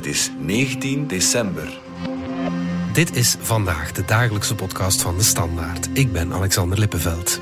Het 0.00 0.08
is 0.08 0.30
19 0.38 1.06
december. 1.06 1.80
Dit 2.92 3.16
is 3.16 3.36
vandaag 3.40 3.92
de 3.92 4.04
dagelijkse 4.04 4.54
podcast 4.54 5.02
van 5.02 5.16
de 5.16 5.22
Standaard. 5.22 5.88
Ik 5.92 6.12
ben 6.12 6.32
Alexander 6.32 6.78
Lippenveld. 6.78 7.40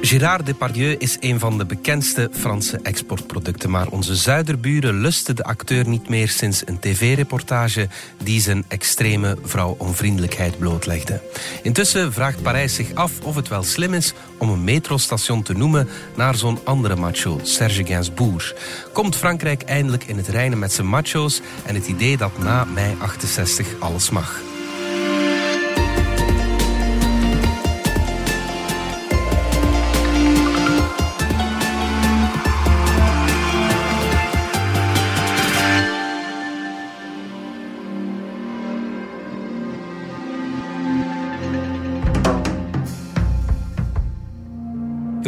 Gérard 0.00 0.46
Depardieu 0.46 0.94
is 0.98 1.16
een 1.20 1.38
van 1.38 1.58
de 1.58 1.66
bekendste 1.66 2.30
Franse 2.32 2.80
exportproducten. 2.82 3.70
Maar 3.70 3.88
onze 3.88 4.16
zuiderburen 4.16 5.00
lusten 5.00 5.36
de 5.36 5.44
acteur 5.44 5.88
niet 5.88 6.08
meer 6.08 6.28
sinds 6.28 6.62
een 6.66 6.78
tv-reportage 6.78 7.88
die 8.22 8.40
zijn 8.40 8.64
extreme 8.68 9.36
vrouwonvriendelijkheid 9.42 10.58
blootlegde. 10.58 11.20
Intussen 11.62 12.12
vraagt 12.12 12.42
Parijs 12.42 12.74
zich 12.74 12.94
af 12.94 13.20
of 13.20 13.34
het 13.34 13.48
wel 13.48 13.62
slim 13.62 13.94
is 13.94 14.12
om 14.38 14.48
een 14.48 14.64
metrostation 14.64 15.42
te 15.42 15.52
noemen 15.52 15.88
naar 16.16 16.34
zo'n 16.34 16.58
andere 16.64 16.96
macho, 16.96 17.40
Serge 17.42 17.86
Gainsbourg. 17.86 18.54
Komt 18.92 19.16
Frankrijk 19.16 19.62
eindelijk 19.62 20.04
in 20.04 20.16
het 20.16 20.28
reinen 20.28 20.58
met 20.58 20.72
zijn 20.72 20.86
macho's 20.86 21.40
en 21.66 21.74
het 21.74 21.86
idee 21.86 22.16
dat 22.16 22.38
na 22.38 22.64
mei 22.64 22.94
68 22.98 23.66
alles 23.80 24.10
mag? 24.10 24.47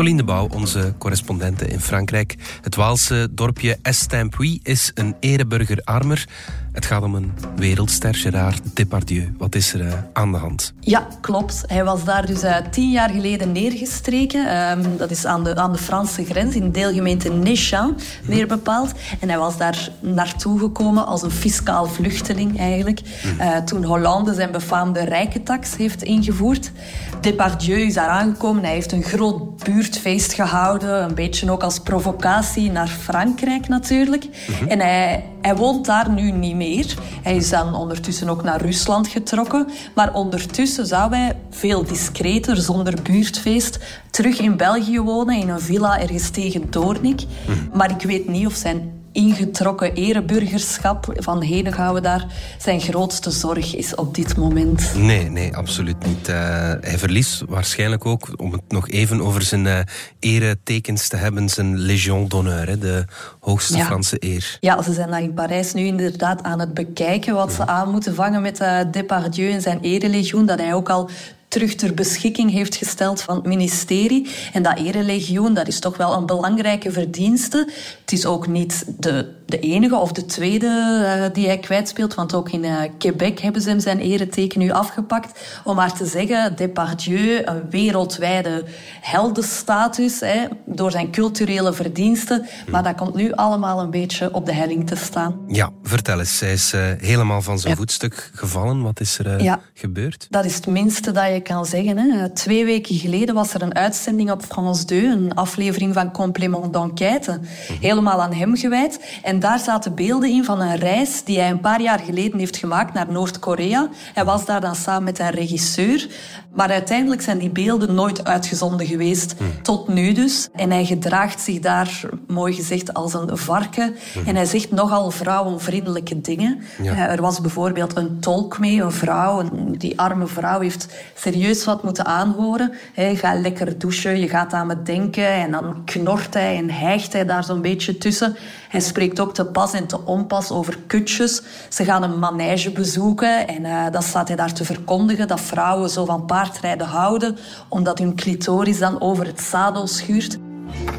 Jolien 0.00 0.16
de 0.16 0.24
Bouw, 0.24 0.48
onze 0.48 0.94
correspondente 0.98 1.66
in 1.66 1.80
Frankrijk. 1.80 2.34
Het 2.60 2.74
Waalse 2.74 3.28
dorpje 3.30 3.78
Estampui 3.82 4.60
is 4.62 4.90
een 4.94 5.16
ereburger 5.20 5.80
armer. 5.84 6.28
Het 6.72 6.86
gaat 6.86 7.02
om 7.02 7.14
een 7.14 7.32
wereldster, 7.56 8.14
Gérard 8.14 8.60
Depardieu. 8.74 9.34
Wat 9.38 9.54
is 9.54 9.72
er 9.72 9.80
uh, 9.80 9.92
aan 10.12 10.32
de 10.32 10.38
hand? 10.38 10.72
Ja, 10.80 11.06
klopt. 11.20 11.64
Hij 11.66 11.84
was 11.84 12.04
daar 12.04 12.26
dus 12.26 12.44
uh, 12.44 12.56
tien 12.70 12.90
jaar 12.90 13.10
geleden 13.10 13.52
neergestreken. 13.52 14.70
Um, 14.70 14.96
dat 14.96 15.10
is 15.10 15.24
aan 15.26 15.44
de, 15.44 15.56
aan 15.56 15.72
de 15.72 15.78
Franse 15.78 16.24
grens, 16.24 16.54
in 16.54 16.62
de 16.62 16.70
deelgemeente 16.70 17.32
Néchamps, 17.32 18.04
meer 18.22 18.46
bepaald. 18.46 18.92
En 19.20 19.28
hij 19.28 19.38
was 19.38 19.56
daar 19.56 19.88
naartoe 20.00 20.58
gekomen 20.58 21.06
als 21.06 21.22
een 21.22 21.30
fiscaal 21.30 21.86
vluchteling 21.86 22.58
eigenlijk. 22.58 23.00
Uh, 23.38 23.56
toen 23.56 23.84
Hollande 23.84 24.34
zijn 24.34 24.50
befaamde 24.50 25.04
rijkentax 25.04 25.76
heeft 25.76 26.02
ingevoerd. 26.02 26.72
Depardieu 27.20 27.80
is 27.80 27.94
daar 27.94 28.08
aangekomen. 28.08 28.64
Hij 28.64 28.72
heeft 28.72 28.92
een 28.92 29.02
groot 29.02 29.64
buurtfeest 29.64 30.32
gehouden. 30.32 31.02
Een 31.02 31.14
beetje 31.14 31.50
ook 31.50 31.62
als 31.62 31.78
provocatie 31.78 32.70
naar 32.70 32.88
Frankrijk 32.88 33.68
natuurlijk. 33.68 34.24
-hmm. 34.24 34.68
En 34.68 34.78
hij, 34.78 35.24
hij 35.42 35.56
woont 35.56 35.86
daar 35.86 36.10
nu 36.10 36.30
niet 36.30 36.56
meer. 36.60 36.94
Hij 37.22 37.36
is 37.36 37.50
dan 37.50 37.74
ondertussen 37.74 38.28
ook 38.28 38.42
naar 38.42 38.60
Rusland 38.60 39.08
getrokken. 39.08 39.66
Maar 39.94 40.14
ondertussen 40.14 40.86
zou 40.86 41.14
hij 41.14 41.36
veel 41.50 41.84
discreter, 41.84 42.56
zonder 42.56 43.02
buurtfeest, 43.02 43.78
terug 44.10 44.38
in 44.38 44.56
België 44.56 45.00
wonen, 45.00 45.36
in 45.36 45.48
een 45.48 45.60
villa 45.60 46.00
ergens 46.00 46.30
tegen 46.30 46.70
Doornik. 46.70 47.24
Mm. 47.48 47.70
Maar 47.74 47.90
ik 47.90 48.02
weet 48.02 48.28
niet 48.28 48.46
of 48.46 48.54
zijn 48.54 48.99
ingetrokken 49.12 49.94
ereburgerschap 49.94 51.12
van 51.14 51.42
heden 51.42 51.72
gaan 51.72 51.94
we 51.94 52.00
daar 52.00 52.26
zijn 52.58 52.80
grootste 52.80 53.30
zorg 53.30 53.76
is 53.76 53.94
op 53.94 54.14
dit 54.14 54.36
moment. 54.36 54.94
Nee, 54.94 55.30
nee, 55.30 55.56
absoluut 55.56 56.06
niet. 56.06 56.28
Uh, 56.28 56.36
hij 56.80 56.98
verliest 56.98 57.42
waarschijnlijk 57.48 58.06
ook, 58.06 58.28
om 58.36 58.52
het 58.52 58.62
nog 58.68 58.88
even 58.88 59.20
over 59.20 59.42
zijn 59.42 59.64
uh, 59.64 59.78
eretekens 60.18 61.08
te 61.08 61.16
hebben, 61.16 61.48
zijn 61.48 61.78
Légion 61.78 62.28
d'honneur, 62.28 62.68
hè, 62.68 62.78
de 62.78 63.04
hoogste 63.40 63.76
ja. 63.76 63.84
Franse 63.84 64.16
eer. 64.18 64.56
Ja, 64.60 64.82
ze 64.82 64.92
zijn 64.92 65.10
daar 65.10 65.22
in 65.22 65.34
Parijs 65.34 65.72
nu 65.72 65.84
inderdaad 65.84 66.42
aan 66.42 66.60
het 66.60 66.74
bekijken 66.74 67.34
wat 67.34 67.52
ze 67.52 67.66
aan 67.66 67.90
moeten 67.90 68.14
vangen 68.14 68.42
met 68.42 68.60
uh, 68.60 68.80
Depardieu 68.90 69.50
en 69.50 69.62
zijn 69.62 69.78
erelegioen, 69.80 70.46
dat 70.46 70.58
hij 70.58 70.74
ook 70.74 70.90
al 70.90 71.10
terug 71.50 71.74
ter 71.74 71.94
beschikking 71.94 72.50
heeft 72.50 72.76
gesteld 72.76 73.22
van 73.22 73.34
het 73.34 73.46
ministerie. 73.46 74.30
En 74.52 74.62
dat 74.62 74.78
erelegioen, 74.78 75.54
dat 75.54 75.68
is 75.68 75.78
toch 75.78 75.96
wel 75.96 76.14
een 76.14 76.26
belangrijke 76.26 76.92
verdienste. 76.92 77.68
Het 78.00 78.12
is 78.12 78.26
ook 78.26 78.46
niet 78.46 78.84
de, 78.98 79.32
de 79.46 79.58
enige 79.58 79.96
of 79.96 80.12
de 80.12 80.24
tweede 80.24 80.66
uh, 80.66 81.34
die 81.34 81.46
hij 81.46 81.58
kwijtspeelt, 81.58 82.14
want 82.14 82.34
ook 82.34 82.50
in 82.50 82.64
uh, 82.64 82.80
Quebec 82.98 83.38
hebben 83.38 83.62
ze 83.62 83.68
hem 83.68 83.80
zijn 83.80 83.98
ereteken 83.98 84.58
nu 84.60 84.70
afgepakt. 84.70 85.40
Om 85.64 85.76
maar 85.76 85.92
te 85.92 86.06
zeggen, 86.06 86.56
Depardieu, 86.56 87.42
een 87.44 87.70
wereldwijde 87.70 88.64
heldenstatus, 89.00 90.20
hè, 90.20 90.46
door 90.66 90.90
zijn 90.90 91.10
culturele 91.10 91.72
verdiensten. 91.72 92.46
Maar 92.68 92.82
dat 92.82 92.94
komt 92.94 93.14
nu 93.14 93.32
allemaal 93.32 93.80
een 93.80 93.90
beetje 93.90 94.34
op 94.34 94.46
de 94.46 94.52
helling 94.54 94.86
te 94.86 94.96
staan. 94.96 95.40
Ja, 95.48 95.70
vertel 95.82 96.18
eens. 96.18 96.40
Hij 96.40 96.52
is 96.52 96.72
uh, 96.74 96.82
helemaal 96.98 97.42
van 97.42 97.58
zijn 97.58 97.72
ja. 97.72 97.78
voetstuk 97.78 98.30
gevallen. 98.34 98.82
Wat 98.82 99.00
is 99.00 99.18
er 99.18 99.42
ja. 99.42 99.60
gebeurd? 99.74 100.26
Dat 100.30 100.44
is 100.44 100.54
het 100.54 100.66
minste 100.66 101.12
dat 101.12 101.32
je 101.32 101.39
kan 101.42 101.66
zeggen. 101.66 101.98
Hè. 101.98 102.28
Twee 102.28 102.64
weken 102.64 102.94
geleden 102.94 103.34
was 103.34 103.54
er 103.54 103.62
een 103.62 103.74
uitzending 103.74 104.30
op 104.30 104.42
France 104.42 104.84
2, 104.84 105.06
een 105.06 105.34
aflevering 105.34 105.94
van 105.94 106.12
Complément 106.12 106.72
d'enquête, 106.72 107.30
mm-hmm. 107.30 107.76
helemaal 107.80 108.22
aan 108.22 108.32
hem 108.32 108.56
gewijd. 108.56 109.18
En 109.22 109.40
daar 109.40 109.58
zaten 109.58 109.94
beelden 109.94 110.30
in 110.30 110.44
van 110.44 110.60
een 110.60 110.76
reis 110.76 111.24
die 111.24 111.38
hij 111.38 111.50
een 111.50 111.60
paar 111.60 111.80
jaar 111.80 111.98
geleden 111.98 112.38
heeft 112.38 112.56
gemaakt 112.56 112.94
naar 112.94 113.12
Noord-Korea. 113.12 113.88
Hij 114.14 114.24
was 114.24 114.44
daar 114.44 114.60
dan 114.60 114.74
samen 114.74 115.04
met 115.04 115.18
een 115.18 115.30
regisseur. 115.30 116.08
Maar 116.54 116.70
uiteindelijk 116.70 117.22
zijn 117.22 117.38
die 117.38 117.50
beelden 117.50 117.94
nooit 117.94 118.24
uitgezonden 118.24 118.86
geweest. 118.86 119.34
Mm. 119.38 119.62
Tot 119.62 119.88
nu 119.88 120.12
dus. 120.12 120.48
En 120.52 120.70
hij 120.70 120.84
gedraagt 120.84 121.40
zich 121.40 121.58
daar, 121.58 122.00
mooi 122.26 122.54
gezegd, 122.54 122.94
als 122.94 123.14
een 123.14 123.36
varken. 123.36 123.96
Mm. 124.14 124.26
En 124.26 124.36
hij 124.36 124.44
zegt 124.44 124.70
nogal 124.70 125.10
vrouwenvriendelijke 125.10 126.20
dingen. 126.20 126.60
Ja. 126.82 126.92
Uh, 126.92 127.12
er 127.12 127.20
was 127.20 127.40
bijvoorbeeld 127.40 127.96
een 127.96 128.20
tolk 128.20 128.58
mee, 128.58 128.82
een 128.82 128.92
vrouw. 128.92 129.42
Die 129.78 130.00
arme 130.00 130.26
vrouw 130.26 130.60
heeft 130.60 130.88
serieus 131.30 131.64
wat 131.64 131.82
moeten 131.82 132.06
aanhoren. 132.06 132.72
Hij 132.94 133.16
gaat 133.16 133.38
lekker 133.38 133.78
douchen, 133.78 134.20
je 134.20 134.28
gaat 134.28 134.52
aan 134.52 134.66
me 134.66 134.82
denken. 134.82 135.32
En 135.32 135.50
dan 135.50 135.84
knort 135.84 136.34
hij 136.34 136.56
en 136.56 136.70
hijgt 136.70 137.12
hij 137.12 137.24
daar 137.24 137.44
zo'n 137.44 137.60
beetje 137.60 137.98
tussen. 137.98 138.36
Hij 138.68 138.80
spreekt 138.80 139.20
ook 139.20 139.34
te 139.34 139.44
pas 139.44 139.72
en 139.72 139.86
te 139.86 140.04
onpas 140.04 140.50
over 140.50 140.78
kutjes. 140.86 141.42
Ze 141.68 141.84
gaan 141.84 142.02
een 142.02 142.18
manege 142.18 142.70
bezoeken 142.70 143.48
en 143.48 143.64
uh, 143.64 143.86
dan 143.90 144.02
staat 144.02 144.28
hij 144.28 144.36
daar 144.36 144.52
te 144.52 144.64
verkondigen 144.64 145.28
dat 145.28 145.40
vrouwen 145.40 145.90
zo 145.90 146.04
van 146.04 146.24
paardrijden 146.24 146.86
houden, 146.86 147.36
omdat 147.68 147.98
hun 147.98 148.14
clitoris 148.14 148.78
dan 148.78 149.00
over 149.00 149.26
het 149.26 149.40
zadel 149.40 149.86
schuurt. 149.86 150.38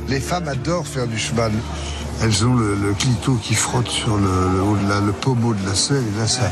Les 0.08 0.24
femmes 0.24 0.50
adorent 0.50 0.88
faire 0.88 1.08
du 1.08 1.18
cheval. 1.18 1.52
Elles 2.22 2.44
ont 2.44 2.54
le, 2.54 2.76
le 2.76 2.94
clito 2.94 3.34
qui 3.42 3.56
frotte 3.56 3.90
sur 3.90 4.16
le, 4.18 5.06
le, 5.06 5.12
pommeau 5.12 5.54
de 5.54 5.66
la 5.66 5.74
selle. 5.74 6.04
Et 6.16 6.20
là, 6.20 6.28
ça. 6.28 6.52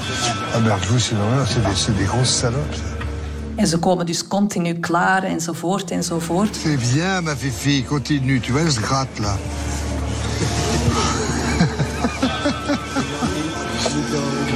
Ah 0.54 0.78
vous, 0.88 1.00
c'est 1.00 1.16
normal, 1.16 1.46
c'est 1.48 1.94
des, 1.94 2.00
des 2.00 2.06
grosses 2.06 2.34
salopes. 2.42 2.99
En 3.60 3.68
ze 3.68 3.78
komen 3.78 4.06
dus 4.06 4.28
continu 4.28 4.74
klaar 4.74 5.24
enzovoort 5.24 5.92
enzovoort. 5.92 6.56
C'est 6.56 6.94
bien, 6.94 7.24
ma 7.24 7.36
fifi, 7.36 7.84
continue. 7.84 8.40
Tu 8.40 8.52
vois, 8.52 8.72
se 8.72 8.80
gratte 8.80 9.20
là. 9.20 9.38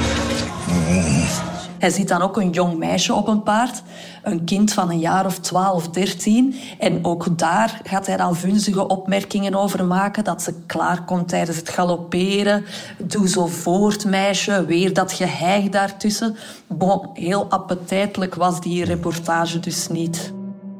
Hij 1.84 1.92
ziet 1.92 2.08
dan 2.08 2.22
ook 2.22 2.36
een 2.36 2.50
jong 2.50 2.76
meisje 2.76 3.14
op 3.14 3.28
een 3.28 3.42
paard, 3.42 3.82
een 4.22 4.44
kind 4.44 4.72
van 4.72 4.90
een 4.90 4.98
jaar 4.98 5.26
of 5.26 5.38
12, 5.38 5.88
13. 5.88 6.54
En 6.78 7.04
ook 7.04 7.38
daar 7.38 7.80
gaat 7.82 8.06
hij 8.06 8.16
dan 8.16 8.36
vunzige 8.36 8.86
opmerkingen 8.86 9.54
over 9.54 9.84
maken. 9.84 10.24
Dat 10.24 10.42
ze 10.42 10.54
klaarkomt 10.66 11.28
tijdens 11.28 11.56
het 11.56 11.68
galopperen. 11.68 12.64
Doe 12.98 13.28
zo 13.28 13.46
voort, 13.46 14.04
meisje. 14.04 14.64
Weer 14.64 14.92
dat 14.92 15.12
geheig 15.12 15.68
daartussen. 15.68 16.36
Bon, 16.66 17.10
heel 17.14 17.50
appetijtelijk 17.50 18.34
was 18.34 18.60
die 18.60 18.84
reportage 18.84 19.60
dus 19.60 19.88
niet. 19.88 20.32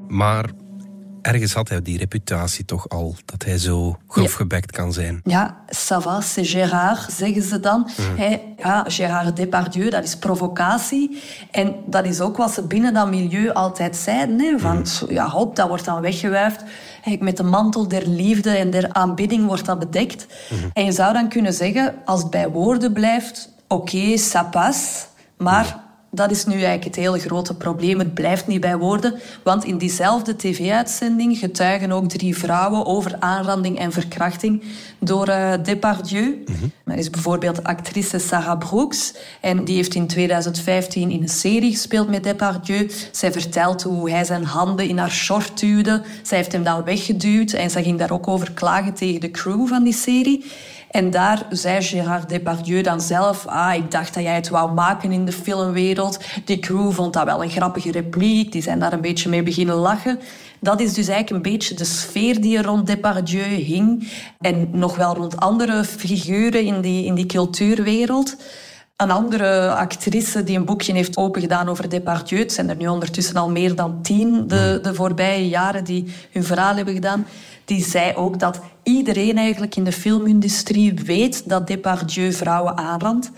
Maar 0.09 0.51
ergens 1.25 1.53
had 1.53 1.69
hij 1.69 1.83
die 1.83 1.99
reputatie 1.99 2.65
toch 2.65 2.89
al, 2.89 3.17
dat 3.25 3.45
hij 3.45 3.59
zo 3.59 3.99
grofgebekt 4.09 4.71
kan 4.71 4.93
zijn. 4.93 5.21
Ja, 5.25 5.57
ça 5.67 5.99
va, 6.01 6.21
c'est 6.21 6.51
Gérard, 6.51 7.13
zeggen 7.13 7.43
ze 7.43 7.61
dan. 7.61 7.91
Mm. 7.97 8.39
Ja, 8.57 8.85
Gérard 8.89 9.37
Depardieu, 9.37 9.91
dat 9.91 10.05
is 10.05 10.17
provocatie. 10.17 11.23
En 11.51 11.75
dat 11.87 12.05
is 12.05 12.21
ook 12.21 12.37
wat 12.37 12.53
ze 12.53 12.63
binnen 12.63 12.95
dat 12.95 13.11
milieu 13.11 13.53
altijd 13.53 13.97
zeiden. 13.97 14.41
Hè, 14.41 14.59
van, 14.59 14.77
mm. 14.77 15.13
ja, 15.13 15.29
hop, 15.29 15.57
dat 15.57 15.69
wordt 15.69 15.85
dan 15.85 16.01
weggewuifd. 16.01 16.63
Met 17.19 17.37
de 17.37 17.43
mantel 17.43 17.89
der 17.89 18.09
liefde 18.09 18.51
en 18.51 18.71
der 18.71 18.93
aanbidding 18.93 19.47
wordt 19.47 19.65
dat 19.65 19.79
bedekt. 19.79 20.27
Mm. 20.51 20.71
En 20.73 20.85
je 20.85 20.93
zou 20.93 21.13
dan 21.13 21.29
kunnen 21.29 21.53
zeggen, 21.53 21.95
als 22.05 22.21
het 22.21 22.31
bij 22.31 22.49
woorden 22.49 22.93
blijft, 22.93 23.49
oké, 23.69 23.97
okay, 23.97 24.19
ça 24.19 24.51
passe, 24.51 25.05
maar 25.37 25.84
dat 26.15 26.31
is 26.31 26.45
nu 26.45 26.53
eigenlijk 26.53 26.85
het 26.85 26.97
hele 26.97 27.19
grote 27.19 27.55
probleem. 27.55 27.99
Het 27.99 28.15
blijft 28.15 28.47
niet 28.47 28.61
bij 28.61 28.77
woorden, 28.77 29.15
want 29.43 29.65
in 29.65 29.79
diezelfde 29.79 30.37
tv-uitzending 30.37 31.39
getuigen 31.39 31.93
ook 31.93 32.09
drie 32.09 32.37
vrouwen 32.37 32.87
over 32.87 33.17
aanranding 33.19 33.79
en 33.79 33.93
verkrachting 33.93 34.63
door 34.99 35.29
uh, 35.29 35.53
Depardieu. 35.63 36.43
Mm-hmm. 36.47 36.73
Er 36.85 36.97
is 36.97 37.11
bijvoorbeeld 37.11 37.65
actrice 37.65 38.19
Sarah 38.19 38.59
Brooks 38.59 39.15
en 39.41 39.65
die 39.65 39.77
heeft 39.77 39.95
in 39.95 40.07
2015 40.07 41.11
in 41.11 41.23
een 41.23 41.29
serie 41.29 41.71
gespeeld 41.71 42.09
met 42.09 42.25
Depardieu. 42.25 42.91
Zij 43.11 43.33
vertelt 43.33 43.83
hoe 43.83 44.11
hij 44.11 44.25
zijn 44.25 44.45
handen 44.45 44.89
in 44.89 44.99
haar 44.99 45.11
short 45.11 45.61
duwde. 45.61 46.03
Zij 46.23 46.39
heeft 46.39 46.53
hem 46.53 46.65
dan 46.65 46.85
weggeduwd 46.85 47.53
en 47.53 47.71
zij 47.71 47.83
ging 47.83 47.99
daar 47.99 48.11
ook 48.11 48.29
over 48.29 48.53
klagen 48.53 48.95
tegen 48.95 49.21
de 49.21 49.31
crew 49.31 49.69
van 49.69 49.85
die 49.85 49.93
serie. 49.93 50.45
En 50.95 51.11
daar 51.11 51.47
zei 51.51 51.83
Gérard 51.83 52.29
Depardieu 52.29 52.83
dan 52.83 53.01
zelf... 53.01 53.47
Ah, 53.47 53.75
ik 53.75 53.91
dacht 53.91 54.15
dat 54.15 54.23
jij 54.23 54.35
het 54.35 54.49
wou 54.49 54.73
maken 54.73 55.13
in 55.13 55.25
de 55.25 55.33
filmwereld. 55.33 56.19
Die 56.45 56.59
crew 56.59 56.93
vond 56.93 57.13
dat 57.13 57.25
wel 57.25 57.43
een 57.43 57.51
grappige 57.51 57.91
repliek. 57.91 58.53
Die 58.53 58.63
zijn 58.63 58.79
daar 58.79 58.93
een 58.93 59.01
beetje 59.01 59.29
mee 59.29 59.43
beginnen 59.43 59.75
lachen. 59.75 60.21
Dat 60.61 60.81
is 60.81 60.95
dus 60.95 61.09
eigenlijk 61.09 61.31
een 61.31 61.53
beetje 61.53 61.75
de 61.75 61.85
sfeer 61.85 62.41
die 62.41 62.59
er 62.59 62.65
rond 62.65 62.87
Depardieu 62.87 63.43
hing. 63.43 64.09
En 64.41 64.69
nog 64.73 64.97
wel 64.97 65.15
rond 65.15 65.37
andere 65.37 65.85
figuren 65.85 66.65
in 66.65 66.81
die, 66.81 67.05
in 67.05 67.15
die 67.15 67.27
cultuurwereld. 67.27 68.37
Een 68.97 69.11
andere 69.11 69.75
actrice 69.75 70.45
die 70.45 70.57
een 70.57 70.65
boekje 70.65 70.93
heeft 70.93 71.17
opengedaan 71.17 71.69
over 71.69 71.89
Depardieu. 71.89 72.39
Het 72.39 72.53
zijn 72.53 72.69
er 72.69 72.77
nu 72.77 72.87
ondertussen 72.87 73.37
al 73.37 73.51
meer 73.51 73.75
dan 73.75 74.03
tien 74.03 74.47
de, 74.47 74.79
de 74.83 74.95
voorbije 74.95 75.49
jaren 75.49 75.85
die 75.85 76.15
hun 76.33 76.45
verhaal 76.45 76.77
hebben 76.77 76.95
gedaan. 76.95 77.27
Die 77.65 77.85
zei 77.85 78.15
ook 78.15 78.39
dat 78.39 78.61
iedereen 78.83 79.39
eigenlijk 79.39 79.77
in 79.77 79.85
de 79.85 79.93
filmindustrie 79.93 80.95
weet 80.95 81.49
dat 81.49 81.67
Depardieu 81.67 82.33
vrouwen 82.33 82.77
aanrandt. 82.77 83.31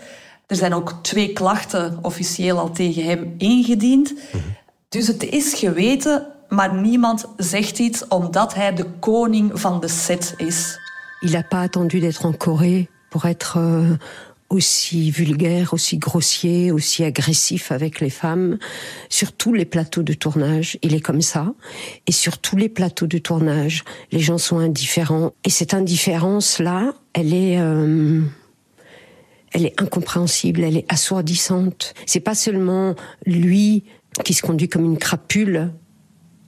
Er 0.47 0.55
zijn 0.55 0.73
ook 0.73 0.93
twee 1.01 1.33
klachten 1.33 1.99
officieel 2.01 2.59
al 2.59 2.71
tegen 2.71 3.03
hem 3.03 3.35
ingediend. 3.37 4.13
Dus 4.89 5.07
het 5.07 5.23
is 5.23 5.53
geweten, 5.53 6.27
maar 6.49 6.73
niemand 6.73 7.25
zegt 7.37 7.79
iets 7.79 8.07
omdat 8.07 8.53
hij 8.53 8.73
de 8.73 8.85
koning 8.99 9.59
van 9.59 9.79
de 9.79 9.87
set 9.87 10.33
is. 10.37 10.79
Il 11.19 11.31
n'a 11.31 11.41
pas 11.41 11.63
attendu 11.63 11.99
d'être 11.99 12.25
en 12.25 12.37
Corée 12.37 12.89
pour 13.09 13.25
être 13.25 13.57
euh, 13.57 13.97
aussi 14.49 15.11
vulgaire, 15.11 15.73
aussi 15.73 15.97
grossier, 15.97 16.71
aussi 16.71 17.03
agressif 17.03 17.71
avec 17.71 17.99
les 17.99 18.09
femmes. 18.09 18.57
Sur 19.09 19.33
tous 19.33 19.53
les 19.53 19.65
plateaux 19.65 20.03
de 20.03 20.13
tournage, 20.13 20.77
il 20.81 20.95
est 20.95 21.01
comme 21.01 21.21
ça. 21.21 21.53
Et 22.07 22.11
sur 22.11 22.37
tous 22.37 22.55
les 22.55 22.69
plateaux 22.69 23.07
de 23.07 23.17
tournage, 23.17 23.83
les 24.11 24.19
gens 24.19 24.37
sont 24.37 24.59
indifférents. 24.59 25.33
Et 25.43 25.49
cette 25.49 25.73
indifférence-là, 25.73 26.93
elle 27.13 27.33
est... 27.33 27.59
Euh, 27.59 28.21
elle 29.53 29.65
est 29.65 29.81
incompréhensible, 29.81 30.61
elle 30.61 30.75
est 30.75 30.91
assourdissante. 30.91 31.93
C'est 32.05 32.19
pas 32.19 32.35
seulement 32.35 32.95
lui 33.25 33.85
qui 34.25 34.33
se 34.33 34.41
conduit 34.41 34.67
comme 34.67 34.83
une 34.83 34.97
crapule 34.97 35.71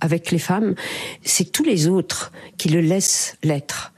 avec 0.01 0.31
les 0.31 0.39
femmes, 0.39 0.75
c'est 1.23 1.51
tous 1.51 1.63
les 1.63 1.87
autres 1.87 2.31
qui 2.57 2.69
le 2.69 2.81
laissent 2.81 3.37
l'être 3.43 3.93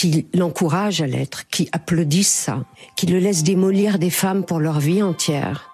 qui 0.00 0.26
l'encouragent 0.32 1.02
à 1.02 1.06
l'être, 1.06 1.46
qui 1.48 1.68
applaudissent 1.72 2.44
ça, 2.46 2.64
qui 2.96 3.04
le 3.04 3.18
laissent 3.18 3.42
démolir 3.42 3.98
des 3.98 4.08
femmes 4.08 4.44
pour 4.46 4.58
leur 4.58 4.80
vie 4.80 5.02
entière. 5.02 5.66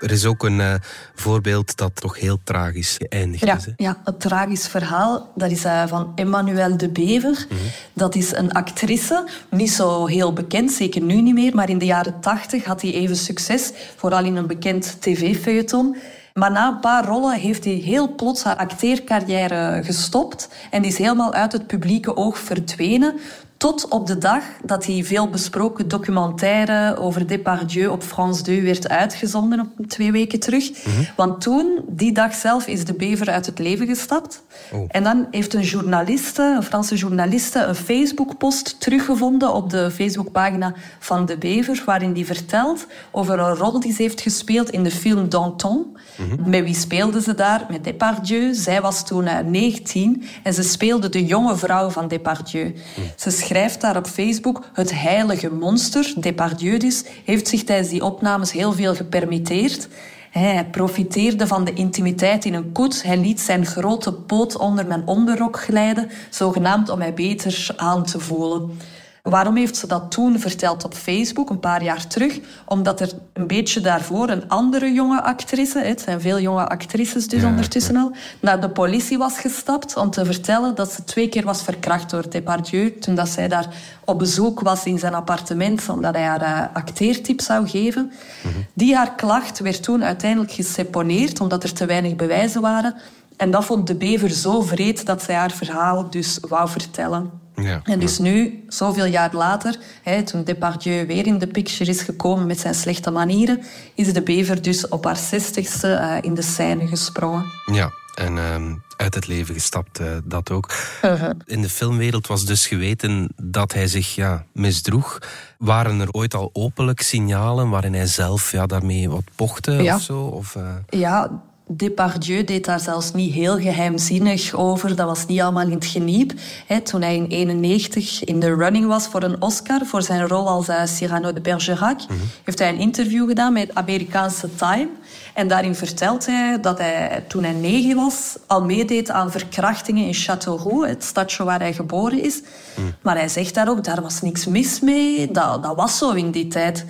Er 0.00 0.10
is 0.10 0.26
ook 0.26 0.44
een 0.44 0.58
uh, 0.58 0.74
voorbeeld 1.14 1.76
dat 1.76 1.94
toch 1.94 2.18
heel 2.18 2.38
tragisch 2.44 2.96
geëindigd 2.98 3.44
ja, 3.44 3.56
is. 3.56 3.64
Hè? 3.64 3.72
Ja, 3.76 4.00
het 4.04 4.20
tragisch 4.20 4.68
verhaal 4.68 5.32
dat 5.34 5.50
is 5.50 5.64
uh, 5.64 5.86
van 5.86 6.12
Emmanuelle 6.14 6.76
de 6.76 6.88
Bever. 6.88 7.46
Mm 7.48 7.56
-hmm. 7.56 7.66
Dat 7.92 8.14
is 8.14 8.32
een 8.32 8.52
actrice, 8.52 9.28
niet 9.50 9.70
zo 9.70 10.06
heel 10.06 10.32
bekend, 10.32 10.72
zeker 10.72 11.02
nu 11.02 11.20
niet 11.20 11.34
meer, 11.34 11.54
maar 11.54 11.70
in 11.70 11.78
de 11.78 11.84
jaren 11.84 12.20
tachtig 12.20 12.64
had 12.64 12.82
hij 12.82 12.92
even 12.92 13.16
succes, 13.16 13.72
vooral 13.96 14.24
in 14.24 14.36
een 14.36 14.46
bekend 14.46 14.96
tv-feuilleton. 15.00 15.96
Maar 16.34 16.50
na 16.50 16.68
een 16.68 16.80
paar 16.80 17.04
rollen 17.04 17.38
heeft 17.38 17.64
hij 17.64 17.74
heel 17.74 18.14
plots 18.14 18.42
haar 18.42 18.56
acteercarrière 18.56 19.80
gestopt 19.84 20.48
en 20.70 20.82
die 20.82 20.90
is 20.90 20.98
helemaal 20.98 21.32
uit 21.32 21.52
het 21.52 21.66
publieke 21.66 22.16
oog 22.16 22.38
verdwenen. 22.38 23.20
Tot 23.62 23.88
op 23.88 24.06
de 24.06 24.18
dag 24.18 24.42
dat 24.64 24.84
die 24.84 25.04
veel 25.04 25.28
besproken 25.28 25.88
documentaire 25.88 26.96
over 26.96 27.26
Depardieu 27.26 27.86
op 27.86 28.02
France 28.02 28.42
2 28.42 28.62
werd 28.62 28.88
uitgezonden, 28.88 29.72
op 29.78 29.86
twee 29.86 30.12
weken 30.12 30.40
terug. 30.40 30.68
Mm 30.68 30.92
-hmm. 30.94 31.06
Want 31.16 31.40
toen, 31.40 31.80
die 31.88 32.12
dag 32.12 32.34
zelf, 32.34 32.66
is 32.66 32.84
de 32.84 32.94
bever 32.94 33.30
uit 33.30 33.46
het 33.46 33.58
leven 33.58 33.86
gestapt. 33.86 34.42
Oh. 34.72 34.84
En 34.88 35.02
dan 35.02 35.26
heeft 35.30 35.54
een 35.54 35.62
journaliste, 35.62 36.54
een 36.56 36.62
Franse 36.62 36.94
journaliste, 36.94 37.64
een 37.64 37.74
Facebook-post 37.74 38.80
teruggevonden 38.80 39.54
op 39.54 39.70
de 39.70 39.90
Facebookpagina 39.90 40.74
van 40.98 41.26
de 41.26 41.38
bever, 41.38 41.82
waarin 41.86 42.12
die 42.12 42.26
vertelt 42.26 42.86
over 43.10 43.38
een 43.38 43.54
rol 43.54 43.80
die 43.80 43.92
ze 43.92 44.02
heeft 44.02 44.20
gespeeld 44.20 44.70
in 44.70 44.82
de 44.82 44.90
film 44.90 45.28
Danton. 45.28 45.96
Mm 46.16 46.30
-hmm. 46.30 46.50
Met 46.50 46.64
wie 46.64 46.74
speelde 46.74 47.22
ze 47.22 47.34
daar? 47.34 47.66
Met 47.70 47.84
Depardieu. 47.84 48.54
Zij 48.54 48.80
was 48.80 49.06
toen 49.06 49.24
uh, 49.24 49.38
19 49.38 50.24
en 50.42 50.54
ze 50.54 50.62
speelde 50.62 51.08
de 51.08 51.24
jonge 51.24 51.56
vrouw 51.56 51.88
van 51.88 52.08
Depardieu. 52.08 52.64
Mm. 52.64 53.04
Ze 53.16 53.30
schrijft 53.52 53.80
daar 53.80 53.96
op 53.96 54.06
Facebook... 54.06 54.64
Het 54.72 55.00
heilige 55.00 55.50
monster, 55.50 56.14
Depardieu 56.16 56.92
heeft 57.24 57.48
zich 57.48 57.64
tijdens 57.64 57.88
die 57.88 58.04
opnames 58.04 58.52
heel 58.52 58.72
veel 58.72 58.94
gepermitteerd. 58.94 59.88
Hij 60.30 60.68
profiteerde 60.70 61.46
van 61.46 61.64
de 61.64 61.72
intimiteit 61.72 62.44
in 62.44 62.54
een 62.54 62.72
koets. 62.72 63.02
Hij 63.02 63.16
liet 63.16 63.40
zijn 63.40 63.66
grote 63.66 64.12
poot 64.12 64.56
onder 64.56 64.86
mijn 64.86 65.06
onderrok 65.06 65.60
glijden, 65.60 66.10
zogenaamd 66.30 66.88
om 66.88 66.98
mij 66.98 67.14
beter 67.14 67.68
aan 67.76 68.04
te 68.04 68.20
voelen. 68.20 68.78
Waarom 69.22 69.56
heeft 69.56 69.76
ze 69.76 69.86
dat 69.86 70.10
toen 70.10 70.38
verteld 70.38 70.84
op 70.84 70.94
Facebook, 70.94 71.50
een 71.50 71.60
paar 71.60 71.82
jaar 71.82 72.06
terug? 72.06 72.40
Omdat 72.66 73.00
er 73.00 73.12
een 73.32 73.46
beetje 73.46 73.80
daarvoor 73.80 74.28
een 74.28 74.48
andere 74.48 74.92
jonge 74.92 75.22
actrice, 75.22 75.78
het 75.78 76.00
zijn 76.00 76.20
veel 76.20 76.40
jonge 76.40 76.68
actrices 76.68 77.28
dus 77.28 77.40
ja, 77.40 77.48
ondertussen 77.48 77.96
al, 77.96 78.12
naar 78.40 78.60
de 78.60 78.70
politie 78.70 79.18
was 79.18 79.38
gestapt 79.38 79.96
om 79.96 80.10
te 80.10 80.24
vertellen 80.24 80.74
dat 80.74 80.92
ze 80.92 81.04
twee 81.04 81.28
keer 81.28 81.44
was 81.44 81.62
verkracht 81.62 82.10
door 82.10 82.30
Depardieu 82.30 82.98
toen 82.98 83.14
dat 83.14 83.28
zij 83.28 83.48
daar 83.48 83.66
op 84.04 84.18
bezoek 84.18 84.60
was 84.60 84.84
in 84.84 84.98
zijn 84.98 85.14
appartement 85.14 85.88
omdat 85.88 86.14
hij 86.14 86.24
haar 86.24 86.42
uh, 86.42 86.76
acteertips 86.76 87.44
zou 87.44 87.68
geven. 87.68 88.02
Mm 88.02 88.52
-hmm. 88.52 88.66
Die 88.74 88.96
haar 88.96 89.14
klacht 89.14 89.58
werd 89.58 89.82
toen 89.82 90.04
uiteindelijk 90.04 90.52
geseponeerd 90.52 91.40
omdat 91.40 91.62
er 91.62 91.72
te 91.72 91.86
weinig 91.86 92.16
bewijzen 92.16 92.60
waren. 92.60 92.94
En 93.36 93.50
dat 93.50 93.64
vond 93.64 93.86
de 93.86 93.94
bever 93.94 94.30
zo 94.30 94.60
vreed 94.60 95.06
dat 95.06 95.22
zij 95.22 95.34
haar 95.34 95.50
verhaal 95.50 96.10
dus 96.10 96.38
wou 96.48 96.68
vertellen. 96.68 97.41
Ja, 97.54 97.80
en 97.84 97.98
dus 97.98 98.18
nu, 98.18 98.64
zoveel 98.68 99.04
jaar 99.04 99.34
later, 99.34 99.78
hè, 100.02 100.22
toen 100.22 100.44
Depardieu 100.44 101.06
weer 101.06 101.26
in 101.26 101.38
de 101.38 101.46
picture 101.46 101.90
is 101.90 102.02
gekomen 102.02 102.46
met 102.46 102.60
zijn 102.60 102.74
slechte 102.74 103.10
manieren, 103.10 103.62
is 103.94 104.12
de 104.12 104.22
bever 104.22 104.62
dus 104.62 104.88
op 104.88 105.04
haar 105.04 105.16
zestigste 105.16 105.88
uh, 105.88 106.16
in 106.20 106.34
de 106.34 106.42
scène 106.42 106.86
gesprongen. 106.86 107.44
Ja, 107.72 107.92
en 108.14 108.36
uh, 108.36 108.72
uit 108.96 109.14
het 109.14 109.26
leven 109.26 109.54
gestapt, 109.54 110.00
uh, 110.00 110.16
dat 110.24 110.50
ook. 110.50 110.70
Uh-huh. 111.04 111.30
In 111.44 111.62
de 111.62 111.68
filmwereld 111.68 112.26
was 112.26 112.44
dus 112.44 112.66
geweten 112.66 113.28
dat 113.42 113.72
hij 113.72 113.86
zich 113.86 114.14
ja, 114.14 114.44
misdroeg. 114.52 115.18
Waren 115.58 116.00
er 116.00 116.10
ooit 116.10 116.34
al 116.34 116.50
openlijk 116.52 117.00
signalen 117.00 117.68
waarin 117.70 117.94
hij 117.94 118.06
zelf 118.06 118.52
ja, 118.52 118.66
daarmee 118.66 119.10
wat 119.10 119.24
pochte 119.36 119.72
Ja. 119.72 119.94
of 119.94 120.02
zo? 120.02 120.20
Of, 120.20 120.54
uh... 120.54 120.68
Ja, 120.88 121.42
Depardieu 121.66 122.44
deed 122.44 122.64
daar 122.64 122.80
zelfs 122.80 123.12
niet 123.12 123.34
heel 123.34 123.58
geheimzinnig 123.58 124.54
over. 124.54 124.96
Dat 124.96 125.06
was 125.06 125.26
niet 125.26 125.40
allemaal 125.40 125.66
in 125.66 125.72
het 125.72 125.84
geniep. 125.84 126.32
He, 126.66 126.80
toen 126.80 127.02
hij 127.02 127.16
in 127.16 127.26
91 127.26 128.24
in 128.24 128.40
de 128.40 128.54
running 128.54 128.86
was 128.86 129.06
voor 129.06 129.22
een 129.22 129.42
Oscar... 129.42 129.86
voor 129.86 130.02
zijn 130.02 130.28
rol 130.28 130.48
als 130.48 130.68
uh, 130.68 130.84
Cyrano 130.84 131.32
de 131.32 131.40
Bergerac... 131.40 132.00
Mm 132.00 132.06
-hmm. 132.08 132.28
heeft 132.44 132.58
hij 132.58 132.68
een 132.68 132.78
interview 132.78 133.28
gedaan 133.28 133.52
met 133.52 133.74
Amerikaanse 133.74 134.54
Time. 134.54 134.88
En 135.34 135.48
daarin 135.48 135.74
vertelt 135.74 136.26
hij 136.26 136.60
dat 136.60 136.78
hij, 136.78 137.24
toen 137.28 137.42
hij 137.42 137.52
negen 137.52 137.96
was... 137.96 138.36
al 138.46 138.64
meedeed 138.64 139.10
aan 139.10 139.30
verkrachtingen 139.30 140.06
in 140.06 140.14
Châteauroux, 140.14 140.88
het 140.88 141.04
stadje 141.04 141.44
waar 141.44 141.60
hij 141.60 141.72
geboren 141.72 142.22
is. 142.22 142.42
Mm. 142.76 142.94
Maar 143.02 143.16
hij 143.16 143.28
zegt 143.28 143.54
daar 143.54 143.68
ook, 143.68 143.84
daar 143.84 144.02
was 144.02 144.20
niks 144.20 144.46
mis 144.46 144.80
mee. 144.80 145.30
Dat, 145.30 145.62
dat 145.62 145.76
was 145.76 145.98
zo 145.98 146.10
in 146.10 146.30
die 146.30 146.48
tijd... 146.48 146.84